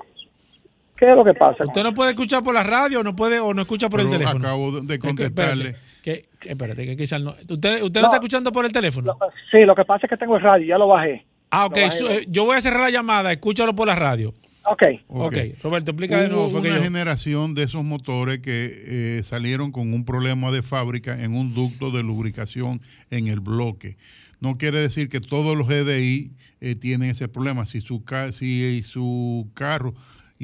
[0.97, 1.65] ¿Qué es lo que pasa?
[1.65, 4.09] ¿Usted no puede escuchar por la radio o no puede o no escucha por el
[4.11, 4.39] teléfono?
[4.47, 5.69] acabo de- de Es que, contestarle.
[5.71, 7.31] espérate, que, espérate, que quizás no.
[7.31, 8.07] ¿Usted, usted no, No.
[8.09, 9.17] está escuchando por el teléfono?
[9.51, 11.25] Sí, lo que pasa es que tengo el radio, ya lo bajé.
[11.51, 11.73] Ah, ok.
[11.77, 12.17] Bajé.
[12.19, 13.33] eh, yo voy a cerrar la llamada.
[13.33, 14.33] Escúchalo por la radio.
[14.67, 14.83] Ok.
[15.09, 15.35] Ok.
[15.63, 16.49] Roberto, explica de nuevo.
[16.49, 18.71] fue que una yo- generación de esos motores que
[19.19, 22.81] eh, salieron con un problema de fábrica en un ducto de lubricación
[23.11, 23.97] en el bloque.
[24.41, 26.31] No quiere decir que todos los GDI
[26.61, 27.67] eh, tienen ese problema.
[27.67, 29.95] Si su, ca- si su carro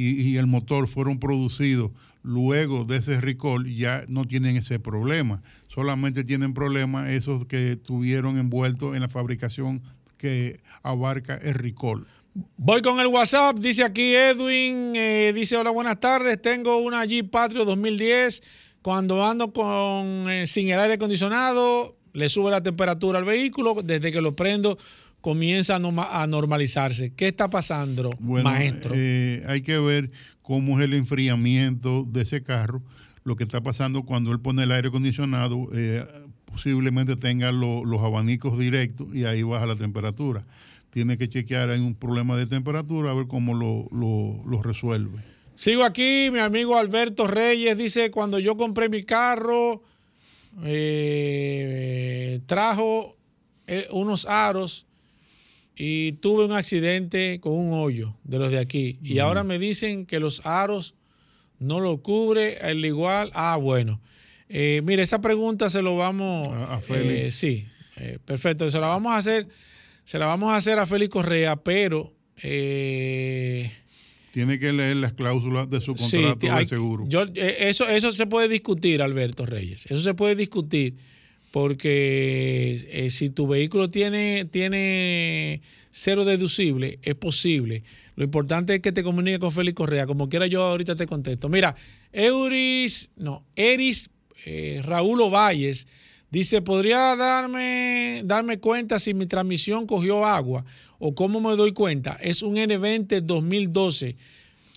[0.01, 1.90] y, el motor fueron producidos
[2.22, 5.43] luego de ese recall, ya no tienen ese problema.
[5.68, 9.82] Solamente tienen problemas esos que tuvieron envueltos en la fabricación
[10.16, 12.06] que abarca el recall.
[12.56, 13.59] Voy con el WhatsApp.
[13.59, 14.94] Dice aquí Edwin.
[14.94, 16.40] eh, dice: Hola, buenas tardes.
[16.40, 18.43] Tengo una Jeep Patrio 2010.
[18.82, 23.77] Cuando ando con eh, sin el aire acondicionado, le sube la temperatura al vehículo.
[23.82, 24.78] Desde que lo prendo,
[25.21, 27.13] comienza a, norma- a normalizarse.
[27.15, 28.93] ¿Qué está pasando, Bueno, maestro?
[28.97, 30.11] eh, hay que ver
[30.43, 32.83] cómo es el enfriamiento de ese carro.
[33.25, 36.07] Lo que está pasando cuando él pone el aire acondicionado, eh,
[36.47, 40.45] posiblemente tenga lo- los abanicos directos y ahí baja la temperatura.
[40.91, 45.19] Tiene que chequear, hay un problema de temperatura, a ver cómo lo, lo- lo resuelve.
[45.55, 49.83] Sigo aquí, mi amigo Alberto Reyes dice, cuando yo compré mi carro,
[50.65, 53.17] eh, trajo
[53.93, 54.87] unos aros
[55.82, 58.98] y tuve un accidente con un hoyo de los de aquí.
[59.02, 59.20] Y Mm.
[59.20, 60.94] ahora me dicen que los aros
[61.59, 63.31] no lo cubre, al igual.
[63.32, 63.98] Ah, bueno.
[64.51, 67.19] Eh, mire, esa pregunta se lo vamos A- a Félix.
[67.19, 67.66] eh, sí,
[67.97, 68.70] eh, perfecto.
[68.70, 69.48] Se la vamos a hacer,
[70.05, 72.12] se la vamos a hacer a Félix Correa, pero
[72.43, 73.70] eh,
[74.32, 77.05] Tiene que leer las cláusulas de su Sí, contrato de seguro.
[77.09, 79.86] yo, eso, eso se puede discutir, Alberto Reyes.
[79.86, 80.94] Eso se puede discutir
[81.51, 87.82] porque eh, si tu vehículo tiene, tiene cero deducible, es posible.
[88.16, 90.06] Lo importante es que te comunique con Félix Correa.
[90.06, 91.48] Como quiera, yo ahorita te contesto.
[91.48, 91.74] Mira,
[92.12, 94.10] Euris, no, Eris
[94.44, 95.86] eh, Raúl Ovalles
[96.31, 100.64] dice: ¿Podría darme, darme cuenta si mi transmisión cogió agua
[100.98, 102.18] o cómo me doy cuenta?
[102.20, 104.16] Es un N20 2012.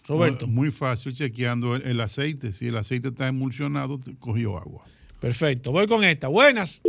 [0.05, 0.47] Roberto.
[0.47, 2.51] Muy fácil, chequeando el, aceite.
[2.51, 4.83] Si el aceite está emulsionado, cogió agua.
[5.23, 6.27] Perfecto, voy con esta.
[6.27, 6.81] Buenas.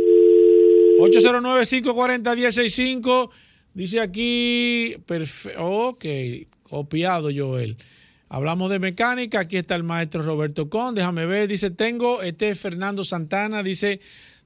[0.99, 3.29] 809-540-165.
[3.73, 6.03] Dice aquí, perfe- ok,
[6.69, 7.77] copiado Joel.
[8.27, 12.59] Hablamos de mecánica, aquí está el maestro Roberto Con, déjame ver, dice, tengo, este es
[12.59, 14.01] Fernando Santana, dice,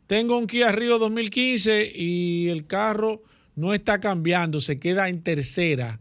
[0.06, 3.24] tengo un Kia Río 2015 y el carro
[3.56, 6.00] no está cambiando, se queda en tercera.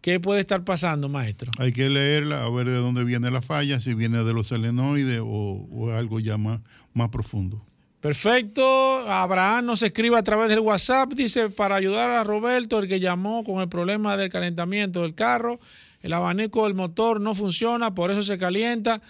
[0.00, 1.52] ¿Qué puede estar pasando, maestro?
[1.58, 5.20] Hay que leerla, a ver de dónde viene la falla, si viene de los selenoides
[5.22, 6.60] o, o algo ya más,
[6.94, 7.62] más profundo.
[8.00, 8.64] Perfecto.
[9.10, 11.12] Abraham nos escribe a través del WhatsApp.
[11.12, 15.60] Dice, para ayudar a Roberto, el que llamó con el problema del calentamiento del carro,
[16.00, 19.02] el abanico del motor no funciona, por eso se calienta.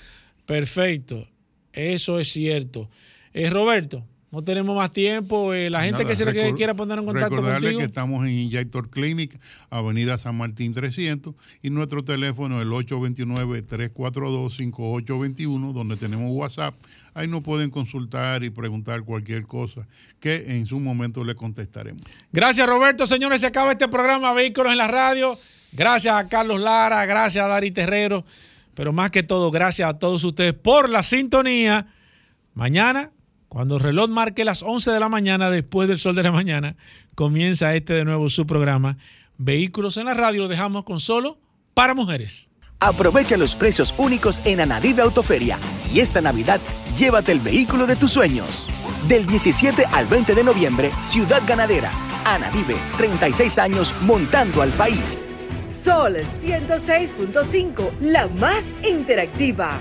[0.44, 1.28] Perfecto.
[1.72, 2.90] Eso es cierto.
[3.32, 5.52] Eh, Roberto, no tenemos más tiempo.
[5.54, 7.78] Eh, la gente Nada, que se recor- quiera poner en contacto recordarle contigo.
[7.80, 9.38] que estamos en Injector Clinic,
[9.70, 16.74] Avenida San Martín 300, y nuestro teléfono es el 829-342-5821, donde tenemos WhatsApp.
[17.14, 19.86] Ahí nos pueden consultar y preguntar cualquier cosa
[20.20, 22.00] que en su momento le contestaremos.
[22.32, 23.06] Gracias, Roberto.
[23.06, 25.38] Señores, se acaba este programa Vehículos en la Radio.
[25.72, 28.24] Gracias a Carlos Lara, gracias a Dari Terrero,
[28.74, 31.86] pero más que todo, gracias a todos ustedes por la sintonía.
[32.54, 33.10] Mañana,
[33.50, 36.76] cuando el reloj marque las 11 de la mañana, después del sol de la mañana,
[37.16, 38.96] comienza este de nuevo su programa
[39.38, 40.42] Vehículos en la Radio.
[40.42, 41.36] Lo dejamos con solo
[41.74, 42.52] para mujeres.
[42.78, 45.58] Aprovecha los precios únicos en Anadive Autoferia
[45.92, 46.60] y esta Navidad
[46.96, 48.68] llévate el vehículo de tus sueños.
[49.08, 51.90] Del 17 al 20 de noviembre, Ciudad Ganadera.
[52.24, 55.20] Anadive, 36 años montando al país.
[55.64, 59.80] Sol 106.5, la más interactiva.